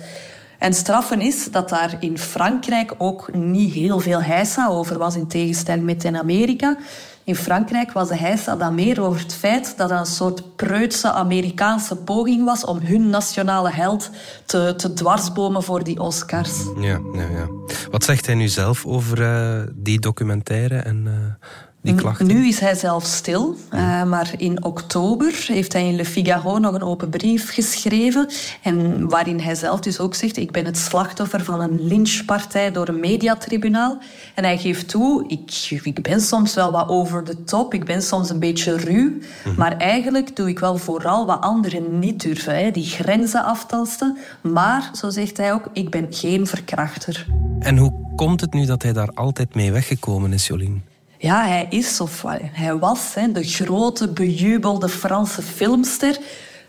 En 0.63 0.73
straffen 0.73 1.21
is 1.21 1.51
dat 1.51 1.69
daar 1.69 1.95
in 1.99 2.17
Frankrijk 2.17 2.93
ook 2.97 3.33
niet 3.33 3.73
heel 3.73 3.99
veel 3.99 4.21
heisa 4.21 4.67
over 4.67 4.97
was, 4.97 5.15
in 5.15 5.27
tegenstelling 5.27 5.85
met 5.85 6.03
in 6.03 6.17
Amerika. 6.17 6.77
In 7.23 7.35
Frankrijk 7.35 7.91
was 7.91 8.07
de 8.07 8.17
heisa 8.17 8.55
dan 8.55 8.75
meer 8.75 9.01
over 9.01 9.21
het 9.21 9.33
feit 9.33 9.77
dat 9.77 9.89
het 9.89 9.99
een 9.99 10.05
soort 10.05 10.55
preutse 10.55 11.11
Amerikaanse 11.11 11.95
poging 11.95 12.45
was 12.45 12.65
om 12.65 12.79
hun 12.79 13.09
nationale 13.09 13.71
held 13.71 14.09
te, 14.45 14.73
te 14.77 14.93
dwarsbomen 14.93 15.63
voor 15.63 15.83
die 15.83 15.99
Oscars. 15.99 16.51
Ja, 16.79 16.99
ja, 17.13 17.27
ja. 17.31 17.47
Wat 17.91 18.03
zegt 18.03 18.25
hij 18.25 18.35
nu 18.35 18.47
zelf 18.47 18.85
over 18.85 19.21
uh, 19.21 19.63
die 19.73 19.99
documentaire 19.99 20.77
en... 20.77 21.03
Uh... 21.05 21.47
Die 21.83 21.95
klachten. 21.95 22.27
Nu 22.27 22.47
is 22.47 22.59
hij 22.59 22.75
zelf 22.75 23.05
stil, 23.05 23.55
uh, 23.73 24.03
maar 24.03 24.33
in 24.37 24.63
oktober 24.63 25.45
heeft 25.47 25.73
hij 25.73 25.87
in 25.87 25.95
Le 25.95 26.05
Figaro 26.05 26.57
nog 26.57 26.73
een 26.73 26.83
open 26.83 27.09
brief 27.09 27.53
geschreven. 27.53 28.29
En 28.61 29.09
waarin 29.09 29.39
hij 29.39 29.55
zelf 29.55 29.79
dus 29.79 29.99
ook 29.99 30.15
zegt: 30.15 30.37
Ik 30.37 30.51
ben 30.51 30.65
het 30.65 30.77
slachtoffer 30.77 31.43
van 31.43 31.61
een 31.61 31.87
lynchpartij 31.87 32.71
door 32.71 32.87
een 32.87 32.99
mediatribunaal. 32.99 33.97
En 34.33 34.43
hij 34.43 34.57
geeft 34.57 34.87
toe: 34.87 35.27
ik, 35.27 35.69
ik 35.83 36.01
ben 36.01 36.21
soms 36.21 36.53
wel 36.53 36.71
wat 36.71 36.89
over 36.89 37.23
de 37.23 37.43
top, 37.43 37.73
ik 37.73 37.85
ben 37.85 38.01
soms 38.01 38.29
een 38.29 38.39
beetje 38.39 38.77
ruw. 38.77 39.09
Mm 39.09 39.21
-hmm. 39.43 39.55
Maar 39.57 39.77
eigenlijk 39.77 40.35
doe 40.35 40.49
ik 40.49 40.59
wel 40.59 40.77
vooral 40.77 41.25
wat 41.25 41.41
anderen 41.41 41.99
niet 41.99 42.21
durven, 42.21 42.63
hè, 42.63 42.71
die 42.71 42.85
grenzen 42.85 43.43
aftasten. 43.43 44.17
Maar, 44.41 44.89
zo 44.93 45.09
zegt 45.09 45.37
hij 45.37 45.53
ook, 45.53 45.65
ik 45.73 45.89
ben 45.89 46.07
geen 46.09 46.47
verkrachter. 46.47 47.27
En 47.59 47.77
hoe 47.77 47.93
komt 48.15 48.41
het 48.41 48.53
nu 48.53 48.65
dat 48.65 48.81
hij 48.81 48.93
daar 48.93 49.09
altijd 49.13 49.55
mee 49.55 49.71
weggekomen 49.71 50.33
is, 50.33 50.47
Jolien? 50.47 50.92
Ja, 51.23 51.47
hij 51.47 51.65
is, 51.69 52.01
of 52.01 52.23
hij 52.51 52.77
was, 52.77 53.13
hè, 53.13 53.31
de 53.31 53.43
grote, 53.43 54.07
bejubelde 54.07 54.89
Franse 54.89 55.41
filmster. 55.41 56.17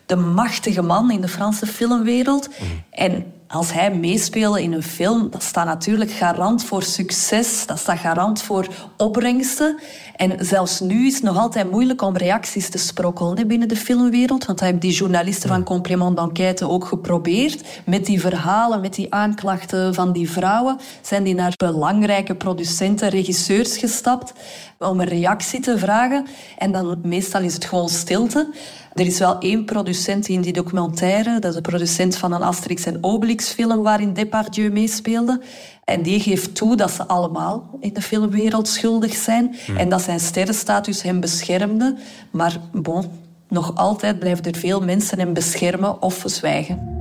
De 0.07 0.17
machtige 0.17 0.83
man 0.83 1.11
in 1.11 1.21
de 1.21 1.29
Franse 1.29 1.67
filmwereld. 1.67 2.49
Mm. 2.49 2.83
En 2.91 3.33
als 3.55 3.73
hij 3.73 3.95
meespeelde 3.95 4.63
in 4.63 4.73
een 4.73 4.83
film, 4.83 5.31
dat 5.31 5.43
staat 5.43 5.67
natuurlijk 5.67 6.11
garant 6.11 6.65
voor 6.65 6.83
succes. 6.83 7.67
Dat 7.67 7.79
staat 7.79 7.99
garant 7.99 8.43
voor 8.43 8.67
opbrengsten. 8.97 9.79
En 10.17 10.47
zelfs 10.47 10.81
nu 10.81 11.07
is 11.07 11.15
het 11.15 11.23
nog 11.23 11.39
altijd 11.39 11.71
moeilijk 11.71 12.03
om 12.03 12.17
reacties 12.17 12.69
te 12.69 12.79
sprokkelen 12.79 13.49
binnen 13.49 13.69
de 13.69 13.77
filmwereld. 13.77 14.45
Want 14.45 14.59
dat 14.59 14.61
hebben 14.61 14.81
die 14.81 14.93
journalisten 14.93 15.49
van 15.49 15.65
Complement 15.65 16.17
d'Enquête 16.17 16.69
ook 16.69 16.85
geprobeerd. 16.85 17.65
Met 17.87 18.07
die 18.07 18.21
verhalen, 18.21 18.81
met 18.81 18.95
die 18.95 19.15
aanklachten 19.15 19.95
van 19.95 20.13
die 20.13 20.31
vrouwen, 20.31 20.79
zijn 21.03 21.23
die 21.23 21.35
naar 21.35 21.53
belangrijke 21.57 22.35
producenten, 22.35 23.09
regisseurs 23.09 23.77
gestapt 23.77 24.33
om 24.79 25.01
een 25.01 25.09
reactie 25.09 25.61
te 25.61 25.79
vragen. 25.79 26.27
En 26.59 26.73
dan 26.73 26.99
meestal 27.03 27.41
is 27.41 27.55
het 27.55 27.65
gewoon 27.65 27.89
stilte. 27.89 28.49
Er 28.95 29.07
is 29.07 29.19
wel 29.19 29.39
één 29.39 29.65
producent 29.65 30.29
in 30.29 30.41
die 30.41 30.53
documentaire, 30.53 31.39
dat 31.41 31.51
is 31.51 31.55
de 31.55 31.61
producent 31.61 32.17
van 32.17 32.33
een 32.33 32.43
Asterix 32.43 32.85
en 32.85 32.99
Obelix 33.01 33.49
film 33.49 33.83
waarin 33.83 34.13
Depardieu 34.13 34.71
meespeelde. 34.71 35.41
En 35.85 36.03
die 36.03 36.21
geeft 36.21 36.55
toe 36.55 36.77
dat 36.77 36.91
ze 36.91 37.07
allemaal 37.07 37.79
in 37.81 37.93
de 37.93 38.03
filmwereld 38.03 38.69
schuldig 38.69 39.15
zijn 39.15 39.57
hmm. 39.67 39.77
en 39.77 39.89
dat 39.89 40.03
zijn 40.03 40.21
sterrenstatus 40.21 41.03
hem 41.03 41.21
beschermde. 41.21 41.97
Maar 42.31 42.61
bon, 42.73 43.11
nog 43.49 43.75
altijd 43.75 44.19
blijven 44.19 44.45
er 44.45 44.57
veel 44.59 44.81
mensen 44.81 45.19
hem 45.19 45.33
beschermen 45.33 46.03
of 46.03 46.23
zwijgen. 46.27 46.93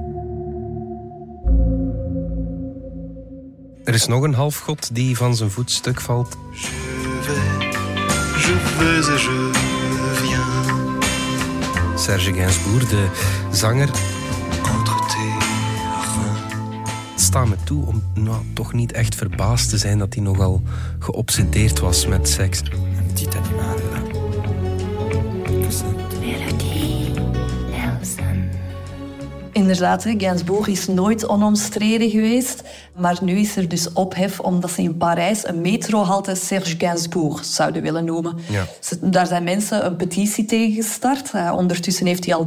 Er 3.83 3.93
is 3.93 4.07
nog 4.07 4.23
een 4.23 4.33
halfgod 4.33 4.95
die 4.95 5.17
van 5.17 5.35
zijn 5.35 5.51
voetstuk 5.51 6.01
valt. 6.01 6.37
Je 6.51 6.69
vais, 7.21 7.37
je 8.45 8.57
vais 8.77 9.23
je 9.23 9.72
Serge 12.03 12.33
Gainsbourg, 12.33 12.89
de 12.89 13.07
zanger. 13.51 13.89
Sta 17.15 17.45
me 17.45 17.55
toe 17.63 17.85
om 17.85 18.03
nou, 18.13 18.37
toch 18.53 18.73
niet 18.73 18.91
echt 18.91 19.15
verbaasd 19.15 19.69
te 19.69 19.77
zijn 19.77 19.99
dat 19.99 20.13
hij 20.13 20.23
nogal 20.23 20.61
geobsedeerd 20.99 21.79
was 21.79 22.07
met 22.07 22.29
seks. 22.29 22.59
Een 22.59 23.05
petit 23.07 23.35
animal. 23.35 23.75
Inderdaad, 29.51 30.05
Gainsbourg 30.17 30.67
is 30.67 30.87
nooit 30.87 31.27
onomstreden 31.27 32.09
geweest. 32.09 32.63
Maar 32.95 33.17
nu 33.21 33.33
is 33.33 33.55
er 33.55 33.67
dus 33.69 33.93
ophef 33.93 34.39
omdat 34.39 34.71
ze 34.71 34.81
in 34.81 34.97
Parijs 34.97 35.47
een 35.47 35.61
metrohalte 35.61 36.35
Serge 36.35 36.75
Gainsbourg 36.77 37.45
zouden 37.45 37.81
willen 37.81 38.05
noemen. 38.05 38.37
Ja. 38.49 38.65
Daar 39.01 39.27
zijn 39.27 39.43
mensen 39.43 39.85
een 39.85 39.95
petitie 39.95 40.45
tegen 40.45 40.73
gestart. 40.73 41.31
Uh, 41.35 41.53
ondertussen 41.55 42.05
heeft 42.05 42.25
hij 42.25 42.35
al 42.35 42.45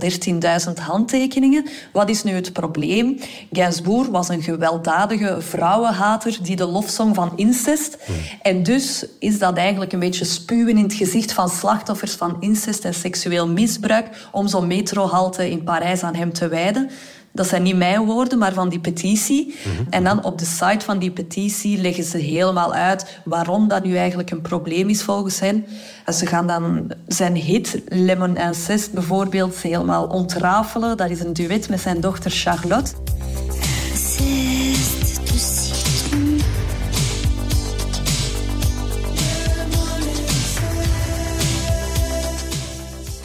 13.000 0.68 0.72
handtekeningen. 0.82 1.66
Wat 1.92 2.08
is 2.08 2.22
nu 2.22 2.32
het 2.32 2.52
probleem? 2.52 3.18
Gainsbourg 3.52 4.08
was 4.08 4.28
een 4.28 4.42
gewelddadige 4.42 5.36
vrouwenhater 5.40 6.38
die 6.42 6.56
de 6.56 6.66
lofzong 6.66 7.14
van 7.14 7.32
incest. 7.36 7.96
En 8.42 8.62
dus 8.62 9.06
is 9.18 9.38
dat 9.38 9.56
eigenlijk 9.56 9.92
een 9.92 9.98
beetje 9.98 10.24
spuwen 10.24 10.76
in 10.76 10.82
het 10.82 10.94
gezicht 10.94 11.32
van 11.32 11.48
slachtoffers 11.48 12.12
van 12.12 12.36
incest 12.40 12.84
en 12.84 12.94
seksueel 12.94 13.48
misbruik 13.48 14.28
om 14.32 14.48
zo'n 14.48 14.66
metrohalte 14.66 15.50
in 15.50 15.64
Parijs 15.64 16.02
aan 16.02 16.14
hem 16.14 16.32
te 16.32 16.48
wijden. 16.48 16.90
Dat 17.36 17.46
zijn 17.46 17.62
niet 17.62 17.76
mijn 17.76 18.04
woorden, 18.04 18.38
maar 18.38 18.52
van 18.52 18.68
die 18.68 18.78
petitie. 18.78 19.54
Mhm. 19.64 19.82
En 19.90 20.04
dan 20.04 20.24
op 20.24 20.38
de 20.38 20.44
site 20.44 20.84
van 20.84 20.98
die 20.98 21.10
petitie 21.10 21.80
leggen 21.80 22.04
ze 22.04 22.18
helemaal 22.18 22.74
uit 22.74 23.20
waarom 23.24 23.68
dat 23.68 23.84
nu 23.84 23.96
eigenlijk 23.96 24.30
een 24.30 24.40
probleem 24.40 24.88
is 24.88 25.02
volgens 25.02 25.40
hen. 25.40 25.66
En 26.04 26.14
ze 26.14 26.26
gaan 26.26 26.46
dan 26.46 26.92
zijn 27.06 27.34
hit 27.34 27.82
Lemon 27.88 28.36
Incest 28.36 28.92
bijvoorbeeld 28.92 29.56
helemaal 29.56 30.06
ontrafelen. 30.06 30.96
Dat 30.96 31.10
is 31.10 31.20
een 31.20 31.32
duet 31.32 31.68
met 31.68 31.80
zijn 31.80 32.00
dochter 32.00 32.30
Charlotte. 32.30 32.92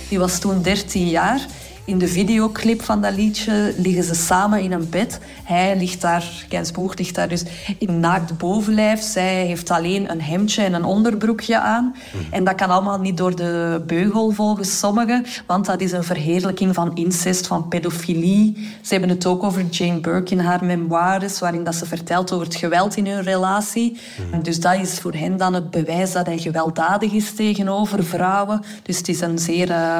Die 0.09 0.19
was 0.19 0.39
toen 0.39 0.61
13 0.61 1.07
jaar. 1.07 1.45
In 1.91 1.97
de 1.97 2.07
videoclip 2.07 2.81
van 2.81 3.01
dat 3.01 3.15
liedje 3.15 3.73
liggen 3.77 4.03
ze 4.03 4.15
samen 4.15 4.61
in 4.61 4.71
een 4.71 4.89
bed. 4.89 5.19
Hij 5.43 5.77
ligt 5.77 6.01
daar, 6.01 6.23
Gainsbourg 6.49 6.97
ligt 6.97 7.15
daar 7.15 7.27
dus 7.27 7.43
in 7.77 7.99
naakt 7.99 8.37
bovenlijf. 8.37 9.01
Zij 9.01 9.45
heeft 9.45 9.71
alleen 9.71 10.11
een 10.11 10.21
hemdje 10.21 10.63
en 10.63 10.73
een 10.73 10.83
onderbroekje 10.83 11.59
aan. 11.59 11.95
Mhm. 12.13 12.33
En 12.33 12.43
dat 12.43 12.55
kan 12.55 12.69
allemaal 12.69 12.99
niet 12.99 13.17
door 13.17 13.35
de 13.35 13.83
beugel 13.87 14.31
volgens 14.31 14.79
sommigen, 14.79 15.25
want 15.45 15.65
dat 15.65 15.81
is 15.81 15.91
een 15.91 16.03
verheerlijking 16.03 16.73
van 16.73 16.95
incest, 16.95 17.47
van 17.47 17.67
pedofilie. 17.67 18.69
Ze 18.81 18.91
hebben 18.91 19.09
het 19.09 19.25
ook 19.25 19.43
over 19.43 19.65
Jane 19.65 19.99
Burke 19.99 20.31
in 20.31 20.39
haar 20.39 20.65
memoires, 20.65 21.39
waarin 21.39 21.63
dat 21.63 21.75
ze 21.75 21.85
vertelt 21.85 22.31
over 22.31 22.45
het 22.45 22.55
geweld 22.55 22.95
in 22.95 23.07
hun 23.07 23.23
relatie. 23.23 23.97
Mhm. 24.29 24.41
Dus 24.41 24.59
dat 24.59 24.79
is 24.79 24.99
voor 24.99 25.13
hen 25.13 25.37
dan 25.37 25.53
het 25.53 25.71
bewijs 25.71 26.11
dat 26.11 26.25
hij 26.25 26.37
gewelddadig 26.37 27.11
is 27.11 27.33
tegenover 27.33 28.03
vrouwen. 28.03 28.61
Dus 28.83 28.97
het 28.97 29.07
is 29.07 29.21
een 29.21 29.39
zeer 29.39 29.69
uh, 29.69 29.99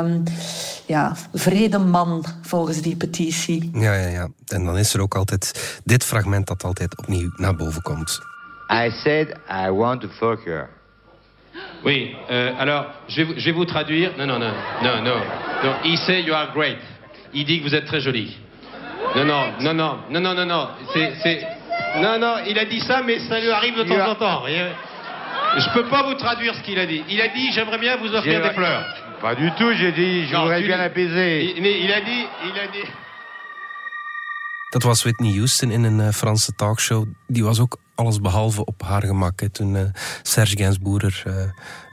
ja, 0.85 1.15
vrede 1.33 1.79
man 1.83 2.25
volgens 2.41 2.81
die 2.81 2.95
petitie. 2.95 3.69
Ja, 3.73 3.93
ja, 3.93 4.07
ja. 4.07 4.27
En 4.47 4.65
dan 4.65 4.77
is 4.77 4.93
er 4.93 5.01
ook 5.01 5.15
altijd 5.15 5.79
dit 5.83 6.03
fragment 6.03 6.47
dat 6.47 6.63
altijd 6.63 6.97
opnieuw 6.97 7.31
naar 7.35 7.55
boven 7.55 7.81
komt. 7.81 8.19
I 8.69 8.89
said 8.89 9.37
I 9.49 9.69
want 9.69 10.01
to 10.01 10.07
fuck 10.07 10.45
her. 10.45 10.69
Oui, 11.83 12.15
euh, 12.29 12.59
alors 12.59 12.85
je 13.07 13.25
vais, 13.25 13.39
je 13.39 13.45
vais 13.45 13.55
vous 13.55 13.65
traduire. 13.65 14.11
Non, 14.17 14.25
non, 14.25 14.39
non, 14.39 14.53
non, 14.81 15.03
non. 15.03 15.21
non. 15.63 15.75
Il 15.83 16.23
you 16.25 16.33
are 16.33 16.51
great. 16.53 16.77
Il 17.33 17.45
dit 17.45 17.59
que 17.59 17.63
vous 17.63 17.75
êtes 17.75 17.85
très 17.85 18.01
jolie. 18.01 18.37
Non, 19.15 19.25
non, 19.25 19.53
non, 19.59 19.73
non, 19.73 19.97
non, 20.09 20.21
non, 20.21 20.33
non, 20.33 20.45
non. 20.45 20.67
C'est... 20.93 21.41
Non, 22.01 22.17
non, 22.19 22.35
il 22.47 22.57
a 22.57 22.65
dit 22.65 22.79
ça, 22.79 23.01
mais 23.03 23.19
ça 23.19 23.39
lui 23.39 23.51
arrive 23.51 23.77
de 23.77 23.83
temps 23.83 24.11
en 24.11 24.15
temps. 24.15 24.43
Je 25.57 25.73
peux 25.73 25.87
pas 25.89 26.03
vous 26.03 26.13
traduire 26.13 26.55
ce 26.55 26.61
qu'il 26.61 26.79
a 26.79 26.85
dit. 26.85 27.03
Il 27.09 27.19
a 27.19 27.27
dit 27.27 27.51
j'aimerais 27.51 27.77
bien 27.77 27.97
vous 27.97 28.13
offrir 28.13 28.41
des 28.41 28.51
fleurs. 28.51 28.85
Pas 29.21 29.35
du 29.35 29.51
tout, 29.51 29.71
j'ai 29.73 29.91
dit, 29.91 30.25
je 30.25 30.35
voudrais 30.35 30.63
bien 30.63 30.79
apaiser. 30.79 31.53
Il, 31.55 31.65
il, 31.65 31.93
a 31.93 32.01
dit, 32.01 32.25
il 32.43 32.59
a 32.59 32.67
dit. 32.67 32.89
Dat 34.71 34.83
was 34.83 35.03
Whitney 35.03 35.31
Houston 35.31 35.71
in 35.71 35.83
een 35.83 35.99
uh, 35.99 36.09
Franse 36.09 36.55
talkshow. 36.55 37.05
Die 37.27 37.43
was 37.43 37.59
ook 37.59 37.77
alles 37.95 38.21
behalve 38.21 38.65
op 38.65 38.81
haar 38.81 39.03
gemak 39.03 39.39
hè, 39.39 39.49
toen 39.49 39.75
uh, 39.75 39.81
Serge 40.21 40.57
Gainsbourg 40.57 41.03
er, 41.03 41.23
uh, 41.27 41.33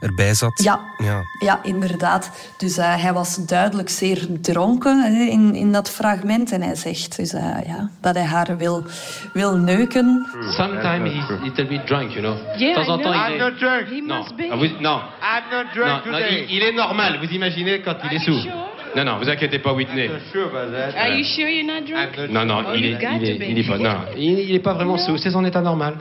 erbij 0.09 0.33
zat. 0.33 0.63
Ja, 0.63 0.79
ja. 0.97 1.21
ja 1.39 1.63
inderdaad. 1.63 2.31
Dus 2.57 2.77
uh, 2.77 3.01
hij 3.01 3.13
was 3.13 3.35
duidelijk 3.45 3.89
zeer 3.89 4.27
dronken 4.41 5.13
hè, 5.13 5.23
in, 5.23 5.55
in 5.55 5.71
dat 5.71 5.89
fragment. 5.89 6.51
En 6.51 6.61
hij 6.61 6.75
zegt 6.75 7.15
dus, 7.15 7.31
ja, 7.65 7.89
dat 8.01 8.15
hij 8.15 8.25
haar 8.25 8.57
wil, 8.57 8.83
wil 9.33 9.57
neuken. 9.57 10.27
Sometimes 10.39 11.13
he's 11.13 11.29
a 11.29 11.43
little 11.43 11.67
bit 11.67 11.87
drunk, 11.87 12.11
you 12.11 12.21
know. 12.21 12.59
Yeah, 12.59 12.75
temps 12.75 12.89
en 12.89 13.01
temps, 13.01 13.29
I'm 13.29 13.37
not 13.37 13.57
drunk. 13.57 13.87
He. 13.87 14.01
Must 14.01 14.35
be. 14.35 14.47
Ah, 14.51 14.57
vous, 14.57 14.79
non. 14.79 15.01
I'm 15.21 15.49
not 15.51 15.73
drunk 15.73 15.89
non, 15.89 16.01
today. 16.03 16.21
Non, 16.21 16.49
il, 16.49 16.55
il, 16.55 16.61
est 16.61 16.75
normal, 16.75 17.19
vous 17.19 17.31
imaginez 17.33 17.81
quand 17.81 17.97
il 18.03 18.13
est 18.13 18.25
sous. 18.25 18.41
Sure? 18.41 18.78
Non, 18.95 19.03
non, 19.03 19.19
vous 19.19 19.29
inquiétez 19.29 19.59
pas, 19.59 19.73
Whitney. 19.73 20.09
Are 20.09 21.09
you 21.09 21.23
sure 21.23 21.49
you're 21.49 21.65
not 21.65 21.85
drunk? 21.85 22.29
Non, 22.29 22.45
non, 22.45 22.63
oh, 22.67 22.73
il, 22.75 22.85
est, 22.85 22.97
il, 23.01 23.23
est, 23.23 23.49
il, 23.49 23.59
est, 23.59 23.67
pas, 23.67 23.77
non, 23.77 23.97
il, 24.17 24.39
il 24.39 24.55
est 24.55 24.63
pas 24.63 24.73
vraiment 24.73 24.97
sous. 24.97 25.17
C'est 25.17 25.31
son 25.31 25.45
état 25.45 25.61
normal. 25.61 25.95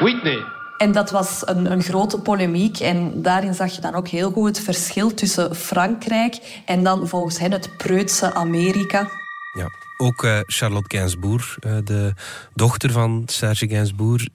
Whitney. 0.00 0.38
En 0.80 0.92
dat 0.92 1.10
was 1.10 1.42
een, 1.44 1.72
een, 1.72 1.82
grote 1.82 2.20
polemiek. 2.20 2.78
En 2.78 3.22
daarin 3.22 3.54
zag 3.54 3.74
je 3.74 3.80
dan 3.80 3.94
ook 3.94 4.08
heel 4.08 4.30
goed 4.30 4.46
het 4.46 4.60
verschil 4.60 5.14
tussen 5.14 5.56
Frankrijk 5.56 6.62
en 6.64 6.82
dan 6.82 7.08
volgens 7.08 7.38
hen 7.38 7.52
het 7.52 7.76
preutse 7.76 8.34
Amerika. 8.34 9.08
Ja, 9.52 9.70
ook 9.96 10.22
uh, 10.22 10.38
Charlotte 10.46 10.96
Gainsbourg, 10.96 11.56
uh, 11.66 11.76
de 11.84 12.12
dochter 12.54 12.90
van 12.90 13.22
Serge 13.26 13.68
Gainsbourg, 13.68 14.26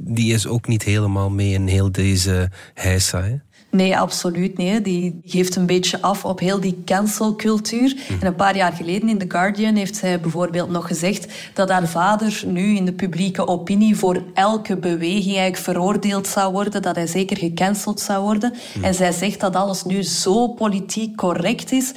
die 0.00 0.34
is 0.34 0.46
ook 0.46 0.66
niet 0.66 0.82
helemaal 0.82 1.30
mee 1.30 1.52
in 1.52 1.66
heel 1.66 1.92
deze 1.92 2.50
heisa. 2.74 3.22
Hè? 3.22 3.34
Nee, 3.72 3.98
absoluut 3.98 4.56
niet. 4.56 4.84
Die 4.84 5.20
geeft 5.24 5.56
een 5.56 5.66
beetje 5.66 6.00
af 6.00 6.24
op 6.24 6.38
heel 6.38 6.60
die 6.60 6.82
cancelcultuur. 6.84 7.94
Mm. 8.08 8.20
En 8.20 8.26
een 8.26 8.34
paar 8.34 8.56
jaar 8.56 8.72
geleden 8.72 9.08
in 9.08 9.18
The 9.18 9.24
Guardian 9.28 9.74
heeft 9.74 9.96
zij 9.96 10.20
bijvoorbeeld 10.20 10.70
nog 10.70 10.86
gezegd 10.86 11.26
dat 11.54 11.68
haar 11.68 11.88
vader 11.88 12.42
nu 12.46 12.76
in 12.76 12.84
de 12.84 12.92
publieke 12.92 13.46
opinie 13.46 13.96
voor 13.96 14.22
elke 14.34 14.76
beweging 14.76 15.36
eigenlijk 15.36 15.56
veroordeeld 15.56 16.26
zou 16.26 16.52
worden, 16.52 16.82
dat 16.82 16.96
hij 16.96 17.06
zeker 17.06 17.36
gecanceld 17.36 18.00
zou 18.00 18.22
worden. 18.22 18.54
Mm. 18.74 18.84
En 18.84 18.94
zij 18.94 19.12
zegt 19.12 19.40
dat 19.40 19.56
alles 19.56 19.84
nu 19.84 20.02
zo 20.02 20.48
politiek 20.48 21.16
correct 21.16 21.72
is. 21.72 21.92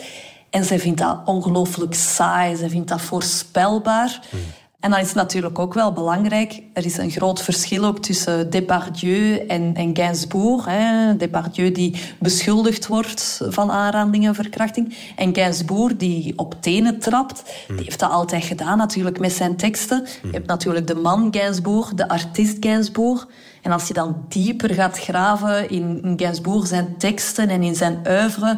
En 0.50 0.63
zij 0.63 0.79
vindt 0.79 1.00
dat 1.00 1.22
ongelooflijk 1.25 1.94
saai, 1.94 2.55
zij 2.55 2.70
vindt 2.70 2.89
dat 2.89 3.01
voorspelbaar. 3.01 4.20
Mm. 4.32 4.39
En 4.86 4.92
dan 4.92 5.00
is 5.00 5.08
het 5.08 5.15
natuurlijk 5.15 5.60
ook 5.60 5.74
wel 5.74 5.94
belangrijk, 5.94 6.62
er 6.74 6.86
is 6.86 6.98
een 6.98 7.12
groot 7.12 7.42
verschil 7.42 7.86
ook 7.86 8.00
tussen 8.00 8.50
Depardieu 8.50 9.38
en, 9.38 9.75
en 9.75 9.96
Gainsbourg. 9.96 10.65
Hè. 10.65 11.15
Depardieu 11.18 11.72
die 11.72 11.96
beschuldigd 12.20 12.88
wordt 12.88 13.42
van 13.50 13.72
aanranding 13.72 14.27
en 14.27 14.36
verkrachting. 14.36 14.96
En 15.15 15.36
Gainsbourg 15.36 15.96
die 15.96 16.34
op 16.36 16.56
tenen 16.62 17.00
trapt. 17.00 17.44
Die 17.68 17.84
heeft 17.84 18.00
dat 18.00 18.12
altijd 18.12 18.44
gedaan 18.44 18.77
natuurlijk 18.77 19.20
met 19.20 19.32
zijn 19.32 19.56
teksten. 19.56 20.06
Je 20.24 20.30
hebt 20.32 20.48
natuurlijk 20.48 20.88
de 20.88 20.96
man 20.96 21.27
Gainsbourg, 21.32 21.94
de 21.94 22.08
artiest 22.08 22.58
Gainsbourg. 22.60 23.27
En 23.62 23.72
als 23.72 23.88
je 23.88 23.94
dan 23.94 24.25
dieper 24.30 24.74
gaat 24.74 25.00
graven 25.00 25.70
in, 25.70 26.00
in 26.04 26.20
Gainsbourg 26.20 26.68
zijn 26.68 26.96
teksten 26.98 27.50
en 27.50 27.63
in 27.63 27.75
zijn 27.75 28.00
oeuvre 28.08 28.58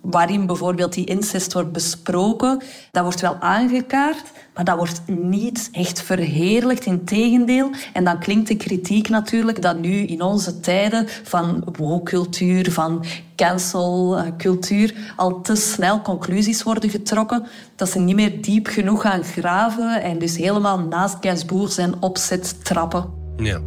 waarin 0.00 0.46
bijvoorbeeld 0.46 0.92
die 0.92 1.04
incest 1.04 1.52
wordt 1.52 1.72
besproken. 1.72 2.62
Dat 2.90 3.02
wordt 3.02 3.20
wel 3.20 3.36
aangekaart, 3.40 4.24
maar 4.54 4.64
dat 4.64 4.76
wordt 4.76 5.02
niet 5.06 5.68
echt 5.72 6.02
verheerlijkt, 6.02 6.86
in 6.86 7.04
tegendeel. 7.04 7.70
En 7.92 8.04
dan 8.04 8.18
klinkt 8.18 8.48
de 8.48 8.56
kritiek 8.56 9.08
natuurlijk 9.08 9.62
dat 9.62 9.78
nu 9.78 9.90
in 9.90 10.22
onze 10.22 10.60
tijden 10.60 11.06
van 11.22 11.64
woke-cultuur, 11.76 12.72
van 12.72 13.04
cancel-cultuur, 13.36 15.12
al 15.16 15.40
te 15.40 15.54
snel 15.54 16.00
conclusies 16.00 16.62
worden 16.62 16.90
getrokken, 16.90 17.46
dat 17.76 17.90
ze 17.90 17.98
niet 17.98 18.16
meer 18.16 18.42
diep 18.42 18.66
genoeg 18.66 19.02
gaan 19.02 19.24
graven 19.24 20.02
en 20.02 20.18
dus 20.18 20.36
helemaal 20.36 20.78
naast 20.78 21.16
Gainsbourg 21.20 21.72
zijn 21.72 22.02
opzet 22.02 22.64
trappen. 22.64 23.04
Ja. 23.36 23.60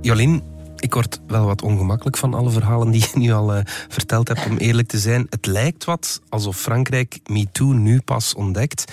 Jolien, 0.00 0.42
ik 0.82 0.94
word 0.94 1.20
wel 1.26 1.46
wat 1.46 1.62
ongemakkelijk 1.62 2.16
van 2.16 2.34
alle 2.34 2.50
verhalen 2.50 2.90
die 2.90 3.00
je 3.00 3.18
nu 3.18 3.32
al 3.32 3.56
uh, 3.56 3.60
verteld 3.88 4.28
hebt, 4.28 4.46
om 4.46 4.56
eerlijk 4.56 4.88
te 4.88 4.98
zijn. 4.98 5.26
Het 5.30 5.46
lijkt 5.46 5.84
wat 5.84 6.20
alsof 6.28 6.56
Frankrijk 6.56 7.18
MeToo 7.26 7.72
nu 7.72 8.00
pas 8.00 8.34
ontdekt. 8.34 8.92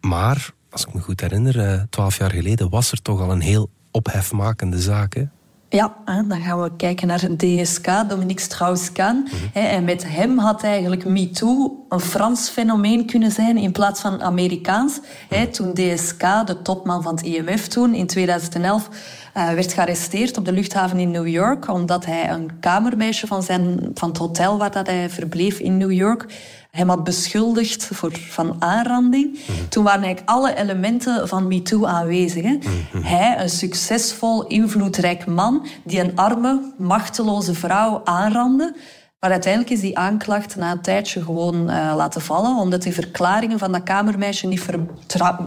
Maar, 0.00 0.50
als 0.70 0.86
ik 0.86 0.94
me 0.94 1.00
goed 1.00 1.20
herinner, 1.20 1.56
uh, 1.56 1.82
twaalf 1.90 2.18
jaar 2.18 2.30
geleden 2.30 2.70
was 2.70 2.92
er 2.92 3.02
toch 3.02 3.20
al 3.20 3.30
een 3.30 3.40
heel 3.40 3.70
ophefmakende 3.90 4.80
zaak. 4.80 5.14
Hè? 5.14 5.24
Ja, 5.68 5.96
dan 6.04 6.40
gaan 6.40 6.62
we 6.62 6.76
kijken 6.76 7.06
naar 7.06 7.36
DSK, 7.36 7.86
Dominique 8.08 8.42
Strauss-Kahn. 8.42 9.28
Mhm. 9.52 9.66
En 9.66 9.84
met 9.84 10.04
hem 10.08 10.38
had 10.38 10.62
eigenlijk 10.62 11.04
MeToo 11.04 11.86
een 11.88 12.00
Frans 12.00 12.48
fenomeen 12.48 13.06
kunnen 13.06 13.30
zijn 13.30 13.56
in 13.56 13.72
plaats 13.72 14.00
van 14.00 14.22
Amerikaans. 14.22 15.00
Mhm. 15.30 15.50
Toen 15.50 15.74
DSK, 15.74 16.20
de 16.46 16.62
topman 16.62 17.02
van 17.02 17.14
het 17.14 17.24
IMF 17.24 17.68
toen, 17.68 17.94
in 17.94 18.06
2011 18.06 18.88
uh, 19.36 19.50
werd 19.50 19.72
gearresteerd 19.72 20.38
op 20.38 20.44
de 20.44 20.52
luchthaven 20.52 20.98
in 20.98 21.10
New 21.10 21.26
York, 21.26 21.68
omdat 21.68 22.04
hij 22.06 22.30
een 22.30 22.50
kamermeisje 22.60 23.26
van, 23.26 23.42
zijn, 23.42 23.90
van 23.94 24.08
het 24.08 24.18
hotel 24.18 24.58
waar 24.58 24.70
dat 24.70 24.86
hij 24.86 25.10
verbleef 25.10 25.58
in 25.58 25.76
New 25.76 25.92
York 25.92 26.26
hem 26.76 26.88
had 26.88 27.04
beschuldigd 27.04 27.88
voor, 27.92 28.12
van 28.28 28.56
aanranding. 28.58 29.32
Mhm. 29.32 29.68
Toen 29.68 29.84
waren 29.84 30.02
eigenlijk 30.02 30.30
alle 30.30 30.54
elementen 30.54 31.28
van 31.28 31.48
MeToo 31.48 31.86
aanwezig. 31.86 32.42
Hè. 32.42 32.56
Mhm. 32.56 33.02
Hij, 33.02 33.40
een 33.40 33.50
succesvol, 33.50 34.46
invloedrijk 34.46 35.26
man, 35.26 35.66
die 35.84 36.00
een 36.00 36.16
arme, 36.16 36.72
machteloze 36.78 37.54
vrouw 37.54 38.00
aanrandde. 38.04 38.74
Maar 39.20 39.30
uiteindelijk 39.30 39.72
is 39.72 39.80
die 39.80 39.98
aanklacht 39.98 40.56
na 40.56 40.72
een 40.72 40.80
tijdje 40.80 41.22
gewoon 41.22 41.70
uh, 41.70 41.92
laten 41.96 42.20
vallen, 42.20 42.56
omdat 42.56 42.82
die 42.82 42.94
verklaringen 42.94 43.58
van 43.58 43.72
dat 43.72 43.82
kamermeisje 43.82 44.46
niet, 44.46 44.66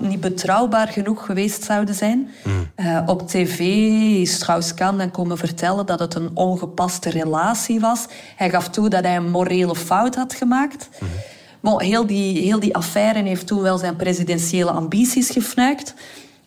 niet 0.02 0.20
betrouwbaar 0.20 0.88
genoeg 0.88 1.26
geweest 1.26 1.64
zouden 1.64 1.96
zijn. 1.96 2.30
Uh, 2.76 3.02
op 3.06 3.28
tv 3.28 3.60
is 4.22 4.34
Strauss-Kahn 4.34 4.98
dan 4.98 5.12
komen 5.12 5.38
vertellen 5.38 5.86
dat 5.86 6.00
het 6.00 6.16
een 6.16 6.30
ongepaste 6.34 7.10
relatie 7.10 7.80
was. 7.80 8.06
Hij 8.36 8.50
gaf 8.50 8.70
toe 8.70 8.90
dat 8.90 9.04
hij 9.04 9.16
een 9.16 9.30
morele 9.30 9.76
fout 9.76 10.16
had 10.16 10.34
gemaakt. 10.34 10.90
Mm. 11.00 11.08
Bon, 11.60 11.82
heel, 11.82 12.06
die, 12.06 12.42
heel 12.42 12.60
die 12.60 12.76
affaire 12.76 13.24
heeft 13.24 13.48
toen 13.48 13.62
wel 13.62 13.78
zijn 13.78 13.96
presidentiële 13.96 14.72
ambities 14.72 15.30
gefnuikt. 15.30 15.94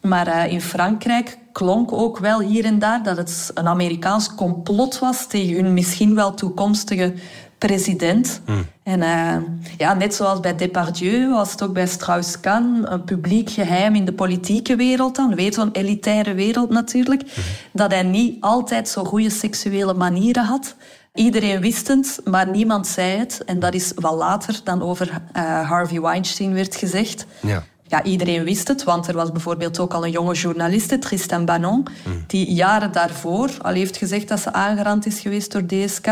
Maar 0.02 0.28
uh, 0.28 0.52
in 0.52 0.60
Frankrijk 0.60 1.38
klonk 1.52 1.92
ook 1.92 2.18
wel 2.18 2.40
hier 2.40 2.64
en 2.64 2.78
daar 2.78 3.02
dat 3.02 3.16
het 3.16 3.50
een 3.54 3.68
Amerikaans 3.68 4.34
complot 4.34 4.98
was 4.98 5.26
tegen 5.26 5.54
hun 5.54 5.74
misschien 5.74 6.14
wel 6.14 6.34
toekomstige 6.34 7.14
president. 7.58 8.40
Hmm. 8.44 8.66
En 8.82 9.00
uh, 9.00 9.36
ja, 9.78 9.94
net 9.94 10.14
zoals 10.14 10.40
bij 10.40 10.56
Depardieu 10.56 11.30
was 11.30 11.50
het 11.50 11.62
ook 11.62 11.72
bij 11.72 11.86
Strauss-Kahn 11.86 12.84
een 12.84 13.04
publiek 13.04 13.50
geheim 13.50 13.94
in 13.94 14.04
de 14.04 14.12
politieke 14.12 14.76
wereld 14.76 15.16
dan. 15.16 15.34
Weet 15.34 15.54
zo'n 15.54 15.72
elitaire 15.72 16.34
wereld 16.34 16.70
natuurlijk. 16.70 17.22
Hmm. 17.34 17.42
Dat 17.72 17.90
hij 17.90 18.02
niet 18.02 18.36
altijd 18.40 18.88
zo 18.88 19.04
goede 19.04 19.30
seksuele 19.30 19.94
manieren 19.94 20.44
had. 20.44 20.74
Iedereen 21.14 21.60
wist 21.60 21.88
het, 21.88 22.20
maar 22.24 22.48
niemand 22.48 22.86
zei 22.86 23.18
het. 23.18 23.42
En 23.44 23.58
dat 23.58 23.74
is 23.74 23.92
wat 23.94 24.14
later 24.14 24.60
dan 24.64 24.82
over 24.82 25.10
uh, 25.36 25.68
Harvey 25.68 26.00
Weinstein 26.00 26.54
werd 26.54 26.76
gezegd. 26.76 27.26
Ja 27.40 27.64
ja, 27.92 28.02
iedereen 28.02 28.44
wist 28.44 28.68
het, 28.68 28.84
want 28.84 29.06
er 29.06 29.14
was 29.14 29.32
bijvoorbeeld 29.32 29.78
ook 29.78 29.94
al 29.94 30.04
een 30.04 30.10
jonge 30.10 30.34
journaliste, 30.34 30.98
Tristan 30.98 31.44
Banon, 31.44 31.86
die 32.26 32.52
jaren 32.52 32.92
daarvoor 32.92 33.50
al 33.62 33.72
heeft 33.72 33.96
gezegd 33.96 34.28
dat 34.28 34.40
ze 34.40 34.52
aangerand 34.52 35.06
is 35.06 35.20
geweest 35.20 35.52
door 35.52 35.66
DSK. 35.66 36.06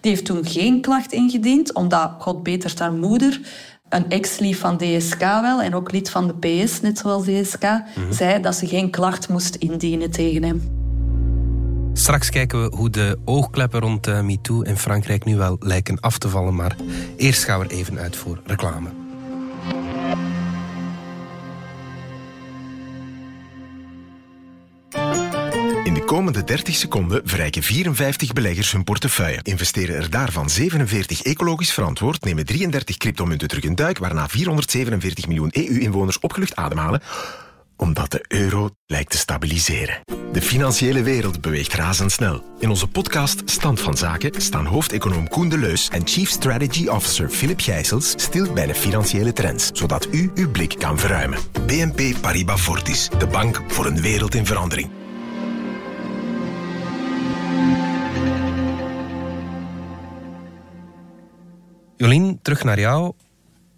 Die 0.00 0.10
heeft 0.10 0.24
toen 0.24 0.46
geen 0.46 0.80
klacht 0.80 1.12
ingediend, 1.12 1.74
omdat, 1.74 2.12
god 2.18 2.42
beter 2.42 2.72
haar 2.78 2.92
moeder, 2.92 3.40
een 3.88 4.10
ex-lief 4.10 4.60
van 4.60 4.76
DSK 4.76 5.20
wel, 5.20 5.62
en 5.62 5.74
ook 5.74 5.92
lid 5.92 6.10
van 6.10 6.26
de 6.26 6.34
PS, 6.64 6.80
net 6.80 6.98
zoals 6.98 7.24
DSK, 7.24 7.62
mhm. 7.62 8.12
zei 8.12 8.42
dat 8.42 8.54
ze 8.54 8.66
geen 8.66 8.90
klacht 8.90 9.28
moest 9.28 9.54
indienen 9.54 10.10
tegen 10.10 10.42
hem. 10.42 10.78
Straks 11.92 12.30
kijken 12.30 12.62
we 12.62 12.76
hoe 12.76 12.90
de 12.90 13.18
oogkleppen 13.24 13.80
rond 13.80 14.08
uh, 14.08 14.20
MeToo 14.20 14.62
in 14.62 14.76
Frankrijk 14.76 15.24
nu 15.24 15.36
wel 15.36 15.56
lijken 15.60 16.00
af 16.00 16.18
te 16.18 16.28
vallen, 16.28 16.54
maar 16.54 16.76
eerst 17.16 17.44
gaan 17.44 17.60
we 17.60 17.64
er 17.64 17.70
even 17.70 17.98
uit 17.98 18.16
voor 18.16 18.40
reclame. 18.44 18.99
Komende 26.10 26.44
30 26.44 26.74
seconden 26.74 27.20
verrijken 27.24 27.62
54 27.62 28.32
beleggers 28.32 28.72
hun 28.72 28.84
portefeuille. 28.84 29.40
Investeren 29.42 29.96
er 29.96 30.10
daarvan 30.10 30.50
47 30.50 31.22
ecologisch 31.22 31.72
verantwoord, 31.72 32.24
nemen 32.24 32.46
33 32.46 32.96
cryptomunten 32.96 33.48
terug 33.48 33.64
een 33.64 33.74
duik, 33.74 33.98
waarna 33.98 34.28
447 34.28 35.26
miljoen 35.26 35.50
EU-inwoners 35.52 36.18
opgelucht 36.18 36.56
ademhalen 36.56 37.02
omdat 37.76 38.10
de 38.10 38.24
euro 38.28 38.70
lijkt 38.86 39.10
te 39.10 39.18
stabiliseren. 39.18 40.00
De 40.32 40.42
financiële 40.42 41.02
wereld 41.02 41.40
beweegt 41.40 41.74
razendsnel. 41.74 42.44
In 42.58 42.70
onze 42.70 42.86
podcast 42.86 43.42
Stand 43.44 43.80
van 43.80 43.96
Zaken 43.96 44.40
staan 44.40 44.66
hoofdeconoom 44.66 45.28
Koen 45.28 45.48
de 45.48 45.58
Leus 45.58 45.88
en 45.88 46.06
Chief 46.06 46.30
Strategy 46.30 46.86
Officer 46.86 47.28
Philip 47.28 47.60
Gijsels 47.60 48.10
stil 48.10 48.52
bij 48.52 48.66
de 48.66 48.74
financiële 48.74 49.32
trends, 49.32 49.70
zodat 49.72 50.08
u 50.12 50.30
uw 50.34 50.50
blik 50.50 50.74
kan 50.78 50.98
verruimen. 50.98 51.38
BNP 51.66 52.20
Paribas 52.20 52.60
Fortis, 52.60 53.08
de 53.18 53.26
bank 53.26 53.62
voor 53.68 53.86
een 53.86 54.00
wereld 54.00 54.34
in 54.34 54.46
verandering. 54.46 54.99
Jolien, 62.00 62.38
terug 62.42 62.64
naar 62.64 62.80
jou. 62.80 63.12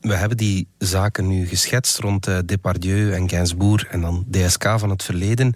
We 0.00 0.14
hebben 0.14 0.37
die 0.37 0.68
zaken 0.78 1.26
nu 1.26 1.46
geschetst 1.46 1.98
rond 1.98 2.28
uh, 2.28 2.38
Depardieu 2.44 3.12
en 3.12 3.28
Gainsbourg 3.28 3.87
en 3.87 4.00
dan 4.00 4.24
DSK 4.30 4.74
van 4.76 4.90
het 4.90 5.02
verleden. 5.02 5.54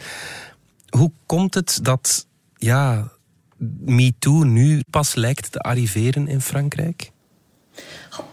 Hoe 0.88 1.10
komt 1.26 1.54
het 1.54 1.78
dat 1.82 2.26
ja, 2.56 3.08
MeToo 3.84 4.42
nu 4.42 4.82
pas 4.90 5.14
lijkt 5.14 5.52
te 5.52 5.58
arriveren 5.58 6.28
in 6.28 6.40
Frankrijk? 6.40 7.10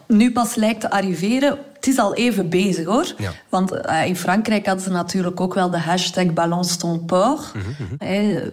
Nu 0.08 0.32
pas 0.32 0.56
lijkt 0.56 0.82
te 0.82 0.92
arriveren. 0.92 1.58
Het 1.74 1.88
is 1.88 1.98
al 1.98 2.16
even 2.16 2.50
bezig 2.50 2.86
hoor. 2.86 3.16
Want 3.50 3.72
uh, 3.74 4.06
in 4.06 4.16
Frankrijk 4.16 4.66
hadden 4.66 4.84
ze 4.84 4.92
natuurlijk 4.92 5.42
ook 5.42 5.54
wel 5.54 5.70
de 5.70 5.80
hashtag 5.80 6.34
Balance 6.34 6.78
ton 6.78 7.06
porc. 7.06 7.52
Mm 7.54 7.62
-hmm. 7.62 8.52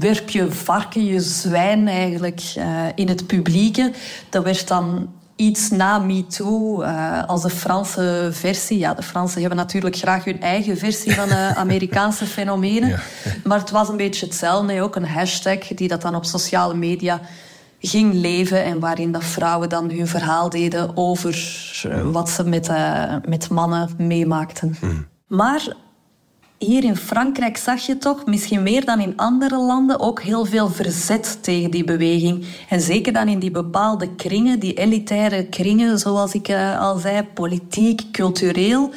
werp 0.00 0.28
je 0.28 0.52
varken, 0.52 1.04
je 1.04 1.20
zwijn 1.20 1.88
eigenlijk 1.88 2.54
uh, 2.58 2.86
in 2.94 3.08
het 3.08 3.26
publieke. 3.26 3.92
Dat 4.30 4.44
werd 4.44 4.68
dan 4.68 5.16
iets 5.38 5.70
na 5.70 5.98
MeToo 5.98 6.82
uh, 6.82 7.24
als 7.26 7.42
de 7.42 7.50
Franse 7.50 8.28
versie. 8.32 8.78
Ja, 8.78 8.94
de 8.94 9.02
Fransen 9.02 9.40
hebben 9.40 9.58
natuurlijk 9.58 9.96
graag 9.96 10.24
hun 10.24 10.40
eigen 10.40 10.78
versie 10.78 11.14
van 11.14 11.28
uh, 11.28 11.50
Amerikaanse 11.64 12.26
fenomenen. 12.26 13.00
Maar 13.44 13.58
het 13.58 13.70
was 13.70 13.88
een 13.88 13.96
beetje 13.96 14.26
hetzelfde. 14.26 14.82
Ook 14.82 14.96
een 14.96 15.06
hashtag 15.06 15.58
die 15.58 15.88
dat 15.88 16.02
dan 16.02 16.14
op 16.14 16.24
sociale 16.24 16.74
media 16.74 17.20
ging 17.80 18.14
leven 18.14 18.64
en 18.64 18.80
waarin 18.80 19.12
dat 19.12 19.24
vrouwen 19.24 19.68
dan 19.68 19.90
hun 19.90 20.06
verhaal 20.06 20.50
deden 20.50 20.96
over 20.96 21.38
uh, 21.86 22.10
wat 22.10 22.30
ze 22.30 22.44
met, 22.44 22.70
met 23.28 23.50
mannen 23.50 23.90
meemaakten. 23.96 24.76
Mm. 24.80 25.06
Maar 25.26 25.74
hier 26.58 26.84
in 26.84 26.96
Frankrijk 26.96 27.56
zag 27.56 27.80
je 27.80 27.98
toch, 27.98 28.26
misschien 28.26 28.62
meer 28.62 28.84
dan 28.84 29.00
in 29.00 29.16
andere 29.16 29.58
landen, 29.58 30.00
ook 30.00 30.22
heel 30.22 30.44
veel 30.44 30.68
verzet 30.68 31.38
tegen 31.42 31.70
die 31.70 31.84
beweging. 31.84 32.46
En 32.68 32.80
zeker 32.80 33.12
dan 33.12 33.28
in 33.28 33.38
die 33.38 33.50
bepaalde 33.50 34.14
kringen, 34.14 34.58
die 34.58 34.74
elitaire 34.74 35.44
kringen, 35.44 35.98
zoals 35.98 36.34
ik 36.34 36.48
uh, 36.48 36.80
al 36.80 36.98
zei, 36.98 37.22
politiek, 37.22 38.10
cultureel. 38.12 38.90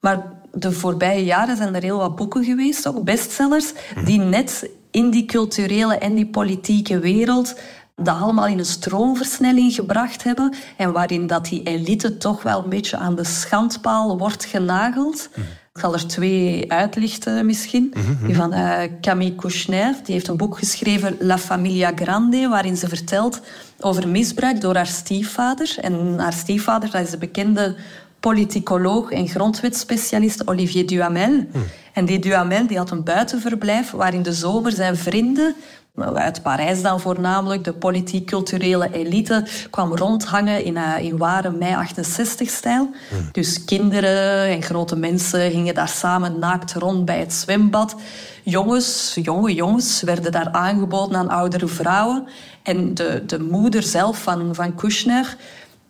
Maar 0.00 0.32
de 0.52 0.72
voorbije 0.72 1.24
jaren 1.24 1.56
zijn 1.56 1.74
er 1.74 1.82
heel 1.82 1.98
wat 1.98 2.16
boeken 2.16 2.44
geweest, 2.44 2.86
ook 2.86 3.04
bestsellers, 3.04 3.72
mhm. 3.94 4.04
die 4.04 4.18
net 4.18 4.70
in 4.90 5.10
die 5.10 5.24
culturele 5.24 5.98
en 5.98 6.14
die 6.14 6.26
politieke 6.26 6.98
wereld 6.98 7.54
dat 7.96 8.20
allemaal 8.20 8.46
in 8.46 8.58
een 8.58 8.64
stroomversnelling 8.64 9.74
gebracht 9.74 10.22
hebben 10.22 10.54
en 10.76 10.92
waarin 10.92 11.26
dat 11.26 11.44
die 11.44 11.62
elite 11.62 12.16
toch 12.16 12.42
wel 12.42 12.62
een 12.62 12.68
beetje 12.68 12.96
aan 12.96 13.14
de 13.14 13.24
schandpaal 13.24 14.18
wordt 14.18 14.44
genageld. 14.44 15.28
Mhm. 15.34 15.46
Ik 15.74 15.80
zal 15.80 15.92
er 15.92 16.06
twee 16.06 16.72
uitlichten 16.72 17.46
misschien. 17.46 17.92
Mhm, 17.94 18.10
mhm. 18.10 18.26
Die 18.26 18.36
van 18.36 18.54
uh, 18.54 18.80
Camille 19.00 19.34
Kouchner, 19.34 19.94
die 20.04 20.14
heeft 20.14 20.28
een 20.28 20.36
boek 20.36 20.58
geschreven, 20.58 21.16
La 21.20 21.38
Familia 21.38 21.92
Grande, 21.94 22.48
waarin 22.48 22.76
ze 22.76 22.88
vertelt 22.88 23.40
over 23.80 24.08
misbruik 24.08 24.60
door 24.60 24.74
haar 24.74 24.86
stiefvader. 24.86 25.76
En 25.80 26.18
haar 26.18 26.32
stiefvader, 26.32 26.90
dat 26.90 27.02
is 27.02 27.10
de 27.10 27.18
bekende 27.18 27.76
politicoloog 28.20 29.10
en 29.10 29.28
grondwetspecialist 29.28 30.48
Olivier 30.48 30.86
Duhamel. 30.86 31.30
Mhm. 31.30 31.58
En 31.92 32.04
die 32.04 32.18
Duhamel 32.18 32.66
die 32.66 32.78
had 32.78 32.90
een 32.90 33.04
buitenverblijf 33.04 33.90
waar 33.90 34.14
in 34.14 34.22
de 34.22 34.32
zomer 34.32 34.72
zijn 34.72 34.96
vrienden 34.96 35.54
uit 35.94 36.42
Parijs 36.42 36.82
dan 36.82 37.00
voornamelijk. 37.00 37.64
De 37.64 37.72
politiek-culturele 37.72 38.92
elite 38.92 39.46
kwam 39.70 39.96
rondhangen 39.96 40.64
in, 40.64 40.74
uh, 40.74 40.98
in 40.98 41.16
ware 41.16 41.50
mei 41.50 41.74
68-stijl. 41.74 42.90
Hmm. 43.08 43.28
Dus 43.32 43.64
kinderen 43.64 44.46
en 44.46 44.62
grote 44.62 44.96
mensen 44.96 45.50
gingen 45.50 45.74
daar 45.74 45.88
samen 45.88 46.38
naakt 46.38 46.72
rond 46.72 47.04
bij 47.04 47.18
het 47.18 47.32
zwembad. 47.32 47.96
Jongens, 48.42 49.18
jonge 49.22 49.54
jongens, 49.54 50.02
werden 50.02 50.32
daar 50.32 50.52
aangeboden 50.52 51.16
aan 51.16 51.28
oudere 51.28 51.66
vrouwen. 51.66 52.26
En 52.62 52.94
de, 52.94 53.22
de 53.26 53.40
moeder 53.40 53.82
zelf 53.82 54.22
van, 54.22 54.54
van 54.54 54.74
Kushner 54.74 55.36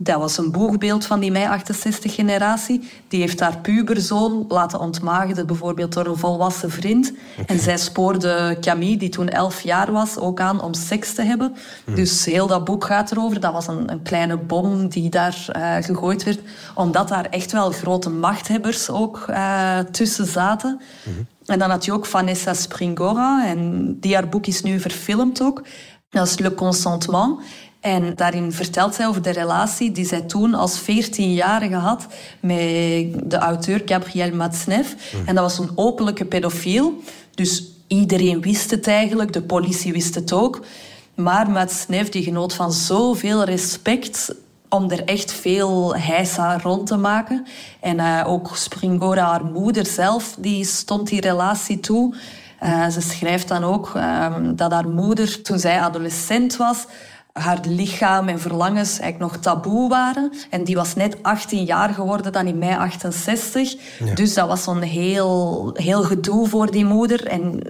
dat 0.03 0.19
was 0.19 0.39
een 0.39 0.51
boegbeeld 0.51 1.07
van 1.07 1.21
die 1.21 1.31
mei-68-generatie. 1.31 2.91
Die 3.09 3.21
heeft 3.21 3.41
haar 3.41 3.59
puberzoon 3.59 4.45
laten 4.49 4.81
ontmaagden, 4.81 5.47
bijvoorbeeld 5.47 5.93
door 5.93 6.07
een 6.07 6.17
volwassen 6.17 6.71
vriend. 6.71 7.13
En 7.47 7.59
zij 7.59 7.79
spoorde 7.79 8.57
Camille, 8.61 8.97
die 8.97 9.09
toen 9.09 9.29
elf 9.29 9.61
jaar 9.61 9.93
was, 9.93 10.17
ook 10.17 10.41
aan 10.41 10.63
om 10.63 10.75
seks 10.75 11.15
te 11.15 11.23
hebben. 11.23 11.55
Hmm. 11.85 11.95
Dus 11.95 12.25
heel 12.25 12.47
dat 12.47 12.65
boek 12.65 12.85
gaat 12.85 13.11
erover. 13.11 13.41
Dat 13.41 13.53
was 13.53 13.67
een, 13.67 13.91
een 13.91 14.03
kleine 14.03 14.37
bom 14.37 14.89
die 14.89 15.11
daar 15.11 15.47
uh, 15.57 15.77
gegooid 15.81 16.25
werd. 16.25 16.41
Omdat 16.75 17.09
daar 17.09 17.25
echt 17.25 17.53
wel 17.53 17.71
grote 17.71 18.11
machthebbers 18.11 18.91
ook 18.91 19.27
uh, 19.31 19.79
tussen 19.79 20.27
zaten. 20.27 20.81
Hmm. 21.03 21.27
En 21.47 21.59
dan 21.59 21.71
had 21.71 21.85
je 21.85 21.93
ook 21.93 22.07
Vanessa 22.07 22.55
Springora. 22.55 23.47
En 23.47 23.97
die 24.01 24.15
haar 24.15 24.29
boek 24.29 24.47
is 24.47 24.63
nu 24.63 24.81
verfilmd 24.81 25.43
ook. 25.43 25.63
Dat 26.11 26.27
is 26.27 26.39
Le 26.39 26.55
Consentement. 26.55 27.41
En 27.83 28.15
daarin 28.15 28.53
vertelt 28.53 28.95
zij 28.95 29.07
over 29.07 29.23
de 29.23 29.31
relatie 29.31 29.93
die 29.93 30.07
zij 30.07 30.21
toen 30.21 30.55
als 30.55 30.81
14-jarige 30.81 31.75
had 31.75 32.07
met 32.41 33.31
de 33.31 33.37
auteur 33.39 33.83
Gabriel 33.85 34.35
Matsneff. 34.35 35.11
Hmm. 35.11 35.27
En 35.27 35.35
dat 35.35 35.45
was 35.45 35.59
een 35.59 35.73
openlijke 35.75 36.25
pedofiel. 36.25 37.03
Dus 37.35 37.65
iedereen 37.87 38.41
wist 38.41 38.71
het 38.71 38.87
eigenlijk, 38.87 39.33
de 39.33 39.43
politie 39.43 39.93
wist 39.93 40.15
het 40.15 40.33
ook. 40.33 40.65
Maar 41.15 41.51
Matsneff 41.51 42.11
die 42.11 42.23
genoot 42.23 42.55
van 42.55 42.73
zoveel 42.73 43.45
respect 43.45 44.35
om 44.69 44.91
er 44.91 45.05
echt 45.05 45.33
veel 45.33 45.97
heisa 45.97 46.59
rond 46.59 46.87
te 46.87 46.97
maken. 46.97 47.47
En 47.81 47.99
uh, 47.99 48.25
ook 48.27 48.51
Springora, 48.57 49.25
haar 49.25 49.45
moeder 49.45 49.87
zelf, 49.87 50.37
die 50.39 50.65
stond 50.65 51.09
die 51.09 51.21
relatie 51.21 51.81
toe. 51.81 52.15
Uh, 52.63 52.89
ze 52.89 53.01
schrijft 53.01 53.49
dan 53.49 53.65
ook 53.65 53.93
uh, 53.97 54.35
dat 54.55 54.73
haar 54.73 54.89
moeder, 54.89 55.43
toen 55.43 55.59
zij 55.59 55.81
adolescent 55.81 56.57
was, 56.57 56.87
haar 57.33 57.61
lichaam 57.67 58.29
en 58.29 58.41
verlangens 58.41 58.99
eigenlijk 58.99 59.33
nog 59.33 59.43
taboe 59.43 59.89
waren. 59.89 60.33
En 60.51 60.65
die 60.65 60.77
was 60.77 60.95
net 60.95 61.17
18 61.23 61.65
jaar 61.65 61.95
geworden 61.95 62.33
dan 62.33 62.47
in 62.47 62.59
mei 62.59 62.77
68. 62.77 63.75
Dus 64.15 64.35
dat 64.35 64.49
was 64.49 64.63
zo'n 64.63 64.83
heel, 64.83 65.71
heel 65.75 66.03
gedoe 66.03 66.49
voor 66.49 66.71
die 66.71 66.85
moeder. 66.85 67.27
En 67.27 67.61